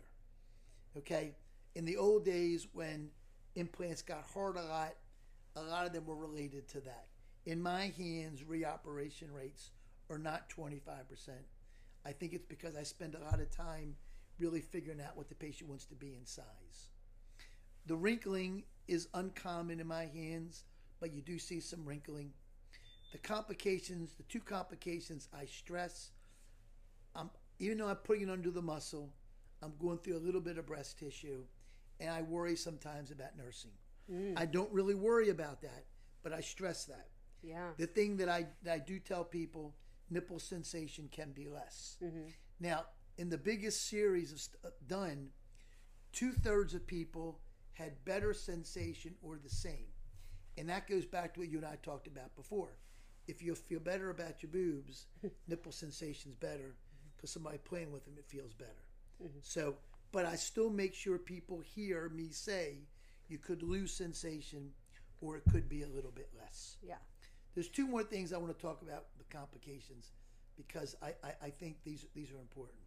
Okay? 0.98 1.36
In 1.76 1.86
the 1.86 1.98
old 1.98 2.26
days 2.26 2.68
when 2.74 3.10
implants 3.56 4.02
got 4.02 4.26
hard 4.34 4.58
a 4.58 4.64
lot, 4.64 4.96
a 5.56 5.62
lot 5.62 5.86
of 5.86 5.94
them 5.94 6.06
were 6.06 6.16
related 6.16 6.68
to 6.70 6.82
that. 6.82 7.08
In 7.46 7.62
my 7.62 7.94
hands, 7.98 8.44
reoperation 8.44 9.34
rates 9.34 9.72
are 10.10 10.18
not 10.18 10.50
25%. 10.50 10.80
I 12.06 12.12
think 12.12 12.34
it's 12.34 12.46
because 12.46 12.76
I 12.76 12.84
spend 12.84 13.16
a 13.16 13.24
lot 13.24 13.40
of 13.40 13.50
time 13.50 13.96
really 14.40 14.62
figuring 14.62 15.02
out 15.02 15.18
what 15.18 15.30
the 15.30 15.36
patient 15.36 15.70
wants 15.70 15.86
to 15.86 15.96
be 15.96 16.16
in 16.16 16.26
size. 16.26 16.90
The 17.86 17.96
wrinkling 17.96 18.64
is 18.88 19.08
uncommon 19.14 19.80
in 19.80 19.88
my 19.88 20.06
hands, 20.06 20.64
but 21.00 21.14
you 21.14 21.22
do 21.22 21.40
see 21.40 21.60
some 21.60 21.86
wrinkling. 21.86 22.32
The 23.12 23.18
complications, 23.18 24.14
the 24.14 24.24
two 24.24 24.40
complications 24.40 25.28
I 25.34 25.46
stress, 25.46 26.12
I'm, 27.16 27.30
even 27.60 27.78
though 27.78 27.88
I'm 27.88 27.96
putting 27.98 28.30
it 28.30 28.32
under 28.32 28.52
the 28.52 28.62
muscle, 28.62 29.12
I'm 29.62 29.74
going 29.80 29.98
through 29.98 30.18
a 30.18 30.20
little 30.20 30.42
bit 30.42 30.58
of 30.58 30.66
breast 30.66 31.00
tissue, 31.00 31.44
and 32.00 32.10
I 32.10 32.22
worry 32.22 32.56
sometimes 32.56 33.12
about 33.12 33.38
nursing. 33.38 33.72
Mm. 34.12 34.38
I 34.38 34.46
don't 34.46 34.72
really 34.72 34.96
worry 34.96 35.30
about 35.30 35.62
that, 35.62 35.86
but 36.24 36.32
I 36.32 36.42
stress 36.42 36.86
that. 36.86 37.08
Yeah. 37.42 37.70
The 37.78 37.88
thing 37.88 38.18
that 38.18 38.30
I, 38.30 38.48
that 38.64 38.74
I 38.74 38.80
do 38.80 39.00
tell 39.00 39.24
people, 39.24 39.76
nipple 40.10 40.40
sensation 40.40 41.10
can 41.12 41.32
be 41.32 41.48
less. 41.48 41.98
Mm-hmm. 42.04 42.30
Now, 42.60 42.86
in 43.18 43.30
the 43.30 43.38
biggest 43.38 43.90
series 43.90 44.32
of 44.32 44.40
st- 44.40 44.58
uh, 44.66 44.70
done, 44.88 45.30
two 46.12 46.32
thirds 46.32 46.74
of 46.74 46.86
people 46.88 47.40
had 47.74 48.04
better 48.06 48.34
sensation 48.34 49.16
or 49.22 49.38
the 49.38 49.50
same. 49.50 49.88
And 50.58 50.68
that 50.70 50.88
goes 50.88 51.06
back 51.06 51.34
to 51.34 51.40
what 51.42 51.50
you 51.50 51.58
and 51.58 51.66
I 51.66 51.78
talked 51.82 52.08
about 52.08 52.36
before. 52.36 52.76
If 53.28 53.42
you 53.42 53.56
feel 53.56 53.80
better 53.80 54.10
about 54.10 54.42
your 54.44 54.52
boobs, 54.52 55.06
nipple 55.48 55.72
sensation's 55.72 56.36
better 56.36 56.76
mm-hmm. 56.76 57.10
because 57.16 57.32
somebody 57.32 57.58
playing 57.60 57.92
with 57.92 58.04
them, 58.06 58.16
it 58.18 58.26
feels 58.28 58.54
better. 58.54 58.86
Mm-hmm. 59.24 59.40
So, 59.42 59.76
but 60.12 60.26
I 60.26 60.36
still 60.36 60.70
make 60.70 60.94
sure 60.94 61.18
people 61.18 61.60
hear 61.60 62.10
me 62.10 62.30
say 62.32 62.80
you 63.28 63.38
could 63.38 63.64
lose 63.64 63.94
sensation 63.94 64.72
or 65.22 65.38
it 65.38 65.44
could 65.52 65.70
be 65.70 65.84
a 65.84 65.88
little 65.88 66.12
bit 66.12 66.30
less. 66.38 66.78
Yeah. 66.82 66.96
There's 67.56 67.68
two 67.68 67.88
more 67.88 68.04
things 68.04 68.32
I 68.32 68.38
want 68.38 68.56
to 68.56 68.62
talk 68.62 68.82
about 68.82 69.06
the 69.18 69.36
complications 69.36 70.12
because 70.56 70.96
I, 71.02 71.14
I, 71.24 71.34
I 71.44 71.50
think 71.50 71.78
these 71.84 72.06
these 72.14 72.32
are 72.32 72.40
important. 72.40 72.80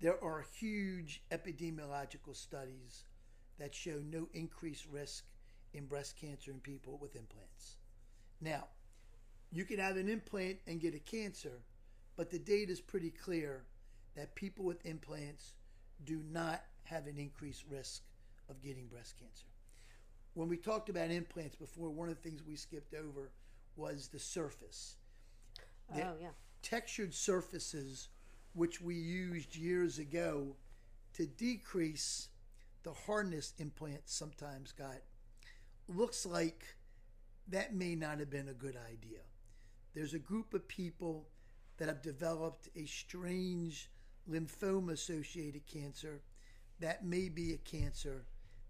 There 0.00 0.22
are 0.22 0.44
huge 0.58 1.22
epidemiological 1.30 2.34
studies 2.34 3.04
that 3.58 3.74
show 3.74 4.02
no 4.04 4.28
increased 4.34 4.86
risk 4.90 5.24
in 5.72 5.86
breast 5.86 6.16
cancer 6.20 6.50
in 6.50 6.60
people 6.60 6.98
with 7.00 7.16
implants. 7.16 7.76
Now, 8.40 8.64
you 9.52 9.64
can 9.64 9.78
have 9.78 9.96
an 9.96 10.08
implant 10.08 10.58
and 10.66 10.80
get 10.80 10.94
a 10.94 10.98
cancer, 10.98 11.62
but 12.16 12.30
the 12.30 12.38
data 12.38 12.72
is 12.72 12.80
pretty 12.80 13.10
clear 13.10 13.64
that 14.16 14.34
people 14.34 14.64
with 14.64 14.84
implants 14.84 15.54
do 16.04 16.22
not 16.30 16.62
have 16.84 17.06
an 17.06 17.18
increased 17.18 17.64
risk 17.70 18.02
of 18.48 18.60
getting 18.62 18.86
breast 18.86 19.14
cancer. 19.18 19.46
When 20.34 20.48
we 20.48 20.56
talked 20.56 20.88
about 20.88 21.10
implants 21.10 21.56
before, 21.56 21.90
one 21.90 22.08
of 22.08 22.16
the 22.16 22.28
things 22.28 22.42
we 22.44 22.56
skipped 22.56 22.94
over 22.94 23.30
was 23.76 24.08
the 24.08 24.18
surface. 24.18 24.96
The 25.94 26.02
Oh, 26.02 26.16
yeah. 26.20 26.30
textured 26.62 27.14
surfaces, 27.14 28.08
which 28.52 28.80
we 28.80 28.94
used 28.96 29.54
years 29.54 29.98
ago 29.98 30.56
to 31.14 31.26
decrease 31.26 32.28
the 32.82 32.92
hardness 32.92 33.54
implants 33.58 34.12
sometimes 34.12 34.72
got, 34.72 35.02
looks 35.88 36.26
like 36.26 36.76
that 37.48 37.74
may 37.74 37.94
not 37.94 38.18
have 38.18 38.30
been 38.30 38.48
a 38.48 38.54
good 38.54 38.76
idea. 38.76 39.20
There's 39.94 40.14
a 40.14 40.18
group 40.18 40.54
of 40.54 40.66
people 40.66 41.28
that 41.76 41.88
have 41.88 42.02
developed 42.02 42.68
a 42.74 42.86
strange 42.86 43.90
lymphoma 44.28 44.92
associated 44.92 45.66
cancer 45.66 46.22
that 46.80 47.04
may 47.04 47.28
be 47.28 47.52
a 47.52 47.58
cancer 47.58 48.26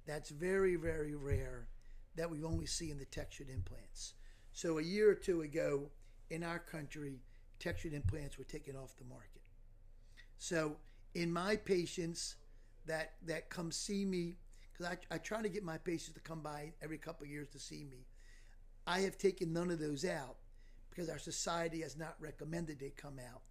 that's 0.07 0.31
very, 0.31 0.77
very 0.77 1.15
rare 1.15 1.69
that 2.17 2.31
we 2.31 2.43
only 2.43 2.67
see 2.67 2.91
in 2.91 2.99
the 2.99 3.05
textured 3.05 3.49
implants. 3.49 4.15
So 4.53 4.79
a 4.79 4.83
year 4.83 5.11
or 5.11 5.15
two 5.15 5.43
ago 5.43 5.91
in 6.31 6.45
our 6.45 6.59
country, 6.59 7.21
textured 7.59 7.93
implants 7.93 8.39
were 8.39 8.45
taken 8.45 8.77
off 8.77 8.97
the 8.97 9.05
market. 9.05 9.43
So 10.39 10.77
in 11.15 11.33
my 11.33 11.57
patients 11.57 12.37
that 12.87 13.15
that 13.27 13.51
come 13.51 13.73
see 13.73 14.05
me, 14.05 14.37
because 14.73 14.87
I, 15.11 15.15
I 15.15 15.19
try 15.19 15.43
to 15.43 15.49
get 15.49 15.65
my 15.65 15.79
patients 15.79 16.15
to 16.15 16.21
come 16.21 16.41
by 16.41 16.73
every 16.83 16.99
couple 16.99 17.25
of 17.25 17.31
years 17.31 17.49
to 17.51 17.59
see 17.59 17.85
me, 17.85 18.07
I 18.87 19.01
have 19.01 19.17
taken 19.17 19.53
none 19.53 19.71
of 19.71 19.79
those 19.79 20.05
out 20.05 20.37
because 20.91 21.09
our 21.09 21.19
society 21.19 21.81
has 21.81 21.97
not 21.97 22.15
recommended 22.21 22.79
they 22.79 22.91
come 22.91 23.19
out. 23.19 23.43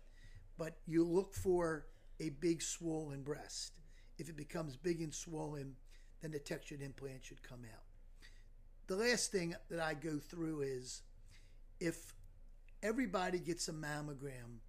But 0.58 0.78
you 0.86 1.04
look 1.04 1.34
for 1.34 1.88
a 2.20 2.30
big 2.30 2.62
swollen 2.62 3.24
breast. 3.24 3.80
If 4.18 4.30
it 4.30 4.38
becomes 4.38 4.78
big 4.78 5.02
and 5.02 5.13
swollen, 5.13 5.76
then 6.24 6.32
the 6.32 6.40
textured 6.40 6.82
implant 6.82 7.26
should 7.26 7.44
come 7.44 7.60
out. 7.72 7.84
The 8.88 8.96
last 8.96 9.32
thing 9.32 9.56
that 9.70 9.80
I 9.80 9.94
go 9.94 10.18
through 10.18 10.62
is 10.62 11.02
if 11.80 12.14
everybody 12.82 13.40
gets 13.40 13.68
a 13.68 13.74
mammogram, 13.74 14.60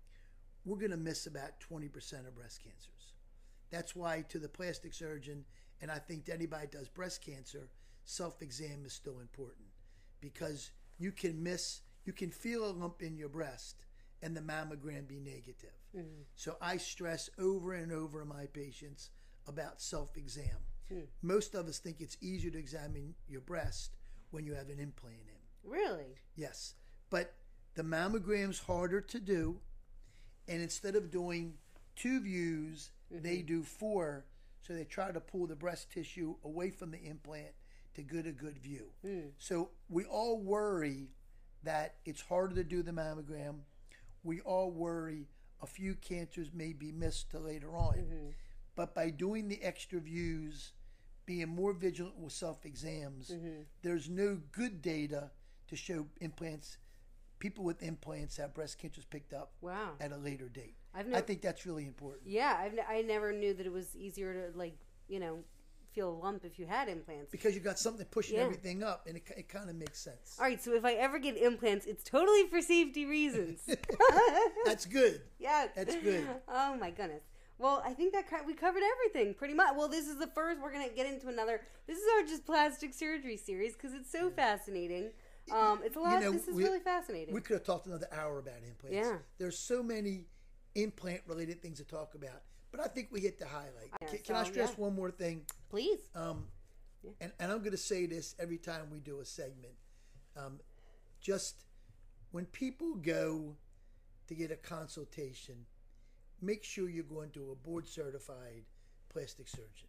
we're 0.64 0.78
going 0.78 0.90
to 0.90 0.96
miss 0.96 1.26
about 1.26 1.60
20% 1.60 1.86
of 2.26 2.34
breast 2.34 2.62
cancers. 2.62 3.12
That's 3.70 3.94
why, 3.94 4.24
to 4.28 4.38
the 4.38 4.48
plastic 4.48 4.94
surgeon, 4.94 5.44
and 5.80 5.90
I 5.90 5.98
think 5.98 6.24
to 6.26 6.34
anybody 6.34 6.66
that 6.66 6.78
does 6.78 6.88
breast 6.88 7.24
cancer, 7.24 7.68
self 8.04 8.42
exam 8.42 8.84
is 8.84 8.92
still 8.92 9.20
important 9.20 9.68
because 10.20 10.70
you 10.98 11.12
can 11.12 11.42
miss, 11.42 11.80
you 12.04 12.12
can 12.12 12.30
feel 12.30 12.66
a 12.66 12.72
lump 12.72 13.02
in 13.02 13.16
your 13.16 13.28
breast 13.28 13.84
and 14.22 14.36
the 14.36 14.40
mammogram 14.40 15.06
be 15.06 15.20
negative. 15.20 15.74
Mm. 15.96 16.24
So 16.34 16.56
I 16.60 16.78
stress 16.78 17.30
over 17.38 17.74
and 17.74 17.92
over 17.92 18.24
my 18.24 18.46
patients 18.46 19.10
about 19.46 19.80
self 19.80 20.16
exam. 20.16 20.56
Most 21.22 21.54
of 21.54 21.66
us 21.66 21.78
think 21.78 22.00
it's 22.00 22.16
easier 22.20 22.50
to 22.50 22.58
examine 22.58 23.14
your 23.28 23.40
breast 23.40 23.96
when 24.30 24.44
you 24.44 24.54
have 24.54 24.68
an 24.68 24.78
implant 24.78 25.16
in. 25.28 25.70
Really? 25.70 26.18
Yes. 26.36 26.74
But 27.10 27.34
the 27.74 27.82
mammogram's 27.82 28.58
harder 28.58 29.00
to 29.00 29.20
do. 29.20 29.60
And 30.48 30.60
instead 30.60 30.94
of 30.94 31.10
doing 31.10 31.54
two 31.96 32.20
views, 32.20 32.90
they 33.10 33.36
mm-hmm. 33.36 33.46
do 33.46 33.62
four. 33.62 34.26
So 34.60 34.74
they 34.74 34.84
try 34.84 35.10
to 35.12 35.20
pull 35.20 35.46
the 35.46 35.56
breast 35.56 35.92
tissue 35.92 36.36
away 36.44 36.70
from 36.70 36.90
the 36.90 37.02
implant 37.02 37.52
to 37.94 38.02
get 38.02 38.26
a 38.26 38.32
good 38.32 38.58
view. 38.58 38.86
Hmm. 39.02 39.28
So 39.38 39.70
we 39.88 40.04
all 40.04 40.38
worry 40.38 41.08
that 41.62 41.96
it's 42.04 42.20
harder 42.20 42.54
to 42.56 42.64
do 42.64 42.82
the 42.82 42.92
mammogram. 42.92 43.60
We 44.22 44.40
all 44.40 44.70
worry 44.70 45.28
a 45.62 45.66
few 45.66 45.94
cancers 45.94 46.50
may 46.52 46.72
be 46.72 46.92
missed 46.92 47.30
to 47.30 47.38
later 47.38 47.76
on. 47.76 47.94
Mm-hmm. 47.94 48.28
But 48.76 48.94
by 48.94 49.10
doing 49.10 49.48
the 49.48 49.62
extra 49.62 50.00
views, 50.00 50.72
being 51.26 51.48
more 51.48 51.72
vigilant 51.72 52.18
with 52.18 52.32
self 52.32 52.64
exams, 52.64 53.30
mm-hmm. 53.30 53.62
there's 53.82 54.08
no 54.08 54.40
good 54.52 54.82
data 54.82 55.30
to 55.68 55.76
show 55.76 56.06
implants, 56.20 56.78
people 57.38 57.64
with 57.64 57.82
implants 57.82 58.36
have 58.36 58.54
breast 58.54 58.78
cancers 58.78 59.04
picked 59.04 59.32
up 59.32 59.52
Wow. 59.60 59.92
at 60.00 60.12
a 60.12 60.16
later 60.16 60.48
date. 60.48 60.74
I've 60.94 61.12
I 61.12 61.20
think 61.20 61.40
that's 61.40 61.66
really 61.66 61.86
important. 61.86 62.28
Yeah, 62.28 62.56
I've, 62.60 62.78
I 62.88 63.02
never 63.02 63.32
knew 63.32 63.54
that 63.54 63.66
it 63.66 63.72
was 63.72 63.96
easier 63.96 64.32
to 64.50 64.58
like 64.58 64.76
you 65.08 65.20
know 65.20 65.44
feel 65.94 66.10
a 66.10 66.18
lump 66.24 66.44
if 66.44 66.58
you 66.58 66.66
had 66.66 66.88
implants. 66.88 67.30
Because 67.30 67.54
you 67.54 67.60
got 67.60 67.78
something 67.78 68.04
pushing 68.06 68.36
Yeah. 68.36 68.42
everything 68.42 68.82
up, 68.82 69.06
and 69.06 69.16
it, 69.16 69.22
it 69.36 69.48
kind 69.48 69.70
of 69.70 69.76
makes 69.76 70.00
sense. 70.00 70.36
All 70.38 70.44
right, 70.44 70.62
so 70.62 70.74
if 70.74 70.84
I 70.84 70.94
ever 70.94 71.18
get 71.18 71.36
implants, 71.36 71.86
it's 71.86 72.02
totally 72.02 72.46
for 72.48 72.60
safety 72.60 73.06
reasons. 73.06 73.60
That's 74.64 74.86
good. 74.86 75.22
yeah, 75.38 75.68
That's 75.74 75.94
good. 75.96 76.26
Oh 76.48 76.76
my 76.76 76.90
goodness. 76.90 77.22
Well, 77.58 77.82
I 77.84 77.92
think 77.92 78.12
that 78.12 78.26
we 78.46 78.54
covered 78.54 78.82
everything 78.82 79.34
pretty 79.34 79.54
much. 79.54 79.74
Well, 79.76 79.88
this 79.88 80.06
is 80.06 80.18
the 80.18 80.26
first. 80.28 80.60
We're 80.60 80.72
gonna 80.72 80.88
get 80.88 81.06
into 81.06 81.28
another. 81.28 81.60
This 81.86 81.98
is 81.98 82.04
our 82.16 82.26
just 82.26 82.44
plastic 82.44 82.92
surgery 82.92 83.36
series 83.36 83.74
because 83.74 83.94
it's 83.94 84.10
so 84.10 84.30
fascinating. 84.30 85.10
Um, 85.52 85.80
it's 85.84 85.96
a 85.96 86.00
lot. 86.00 86.22
know, 86.22 86.32
this 86.32 86.48
is 86.48 86.54
we- 86.54 86.64
really 86.64 86.80
fascinating. 86.80 87.34
We 87.34 87.40
could 87.40 87.54
have 87.54 87.64
talked 87.64 87.86
another 87.86 88.08
hour 88.12 88.38
about 88.38 88.56
implants. 88.66 88.96
Yeah. 88.96 89.18
There's 89.38 89.58
so 89.58 89.82
many 89.82 90.24
implant 90.74 91.20
related 91.26 91.62
things 91.62 91.78
to 91.78 91.84
talk 91.84 92.14
about, 92.14 92.42
but 92.70 92.80
I 92.80 92.88
think 92.88 93.08
we 93.12 93.20
hit 93.20 93.38
the 93.38 93.46
highlight. 93.46 93.90
Yeah, 94.00 94.08
can, 94.08 94.18
can 94.18 94.36
I 94.36 94.44
stress 94.44 94.70
yeah. 94.70 94.84
one 94.84 94.94
more 94.94 95.10
thing? 95.10 95.42
Please. 95.70 96.00
Um, 96.14 96.46
and, 97.20 97.32
and 97.38 97.52
I'm 97.52 97.58
going 97.58 97.72
to 97.72 97.76
say 97.76 98.06
this 98.06 98.34
every 98.38 98.58
time 98.58 98.90
we 98.90 99.00
do 99.00 99.20
a 99.20 99.24
segment. 99.24 99.74
Um, 100.36 100.60
just 101.20 101.64
when 102.32 102.46
people 102.46 102.96
go 102.96 103.56
to 104.26 104.34
get 104.34 104.50
a 104.50 104.56
consultation, 104.56 105.66
make 106.44 106.64
sure 106.64 106.88
you're 106.88 107.04
going 107.04 107.30
to 107.30 107.52
a 107.52 107.68
board 107.68 107.86
certified 107.86 108.64
plastic 109.08 109.48
surgeon. 109.48 109.88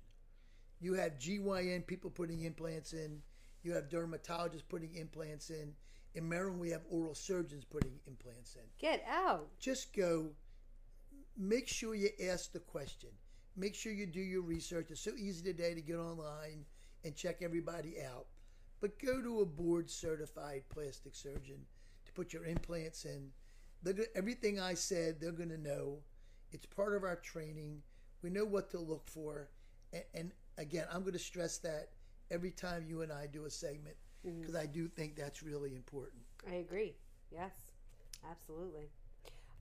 You 0.79 0.93
have 0.93 1.17
GYN 1.19 1.87
people 1.87 2.09
putting 2.09 2.43
implants 2.43 2.93
in, 2.93 3.21
you 3.63 3.73
have 3.73 3.89
dermatologists 3.89 4.67
putting 4.69 4.93
implants 4.95 5.49
in. 5.49 5.73
In 6.13 6.29
Maryland, 6.29 6.61
we 6.61 6.69
have 6.69 6.83
oral 6.89 7.15
surgeons 7.15 7.65
putting 7.65 7.99
implants 8.07 8.55
in. 8.55 8.61
Get 8.79 9.03
out. 9.09 9.47
just 9.59 9.93
go 9.93 10.29
make 11.37 11.67
sure 11.67 11.95
you 11.95 12.09
ask 12.29 12.53
the 12.53 12.59
question. 12.59 13.09
Make 13.57 13.75
sure 13.75 13.91
you 13.91 14.05
do 14.05 14.21
your 14.21 14.41
research. 14.41 14.91
It's 14.91 15.01
so 15.01 15.11
easy 15.17 15.43
today 15.43 15.73
to 15.73 15.81
get 15.81 15.97
online 15.97 16.65
and 17.03 17.15
check 17.15 17.41
everybody 17.41 17.95
out. 18.01 18.27
But 18.81 18.99
go 18.99 19.21
to 19.21 19.41
a 19.41 19.45
board 19.45 19.89
certified 19.89 20.63
plastic 20.69 21.15
surgeon 21.15 21.65
to 22.05 22.11
put 22.13 22.33
your 22.33 22.45
implants 22.45 23.05
in. 23.05 23.31
They're 23.83 24.07
everything 24.15 24.59
i 24.59 24.73
said 24.73 25.19
they're 25.19 25.31
going 25.31 25.49
to 25.49 25.57
know 25.57 25.99
it's 26.55 26.65
part 26.65 26.95
of 26.95 27.03
our 27.03 27.17
training 27.17 27.81
we 28.23 28.29
know 28.29 28.45
what 28.45 28.71
to 28.71 28.79
look 28.79 29.07
for 29.07 29.49
And, 29.93 30.03
and 30.13 30.31
again, 30.57 30.85
I'm 30.91 31.01
going 31.01 31.13
to 31.13 31.19
stress 31.19 31.57
that 31.59 31.89
every 32.31 32.51
time 32.51 32.85
you 32.87 33.01
and 33.01 33.11
I 33.11 33.27
do 33.27 33.45
a 33.45 33.49
segment 33.49 33.95
because 34.23 34.55
I 34.55 34.65
do 34.65 34.87
think 34.87 35.15
that's 35.15 35.43
really 35.43 35.75
important. 35.75 36.23
I 36.49 36.55
agree. 36.55 36.95
Yes, 37.31 37.51
absolutely. 38.29 38.89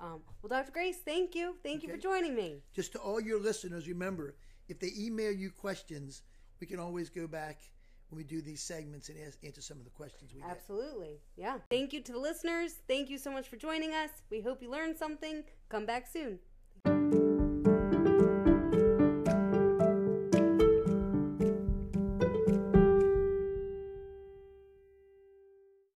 Um, 0.00 0.22
well, 0.40 0.48
Dr. 0.48 0.72
Grace, 0.72 0.96
thank 1.04 1.34
you. 1.34 1.56
Thank 1.62 1.82
you 1.82 1.88
for 1.90 1.98
joining 1.98 2.34
me. 2.34 2.62
Just 2.72 2.92
to 2.92 2.98
all 2.98 3.20
your 3.20 3.40
listeners, 3.40 3.86
remember 3.86 4.36
if 4.68 4.80
they 4.80 4.90
email 4.98 5.32
you 5.32 5.50
questions, 5.50 6.22
we 6.60 6.66
can 6.66 6.80
always 6.80 7.10
go 7.10 7.26
back 7.26 7.58
when 8.08 8.16
we 8.16 8.24
do 8.24 8.40
these 8.40 8.62
segments 8.62 9.08
and 9.10 9.18
ask, 9.26 9.38
answer 9.44 9.60
some 9.60 9.78
of 9.78 9.84
the 9.84 9.90
questions 9.90 10.32
we 10.34 10.40
get. 10.40 10.50
Absolutely. 10.50 11.20
Yeah. 11.36 11.58
Thank 11.68 11.92
you 11.92 12.00
to 12.02 12.12
the 12.12 12.18
listeners. 12.18 12.76
Thank 12.88 13.10
you 13.10 13.18
so 13.18 13.30
much 13.30 13.48
for 13.48 13.56
joining 13.56 13.92
us. 13.92 14.10
We 14.30 14.40
hope 14.40 14.62
you 14.62 14.70
learned 14.70 14.96
something. 14.96 15.44
Come 15.68 15.84
back 15.84 16.06
soon. 16.10 16.38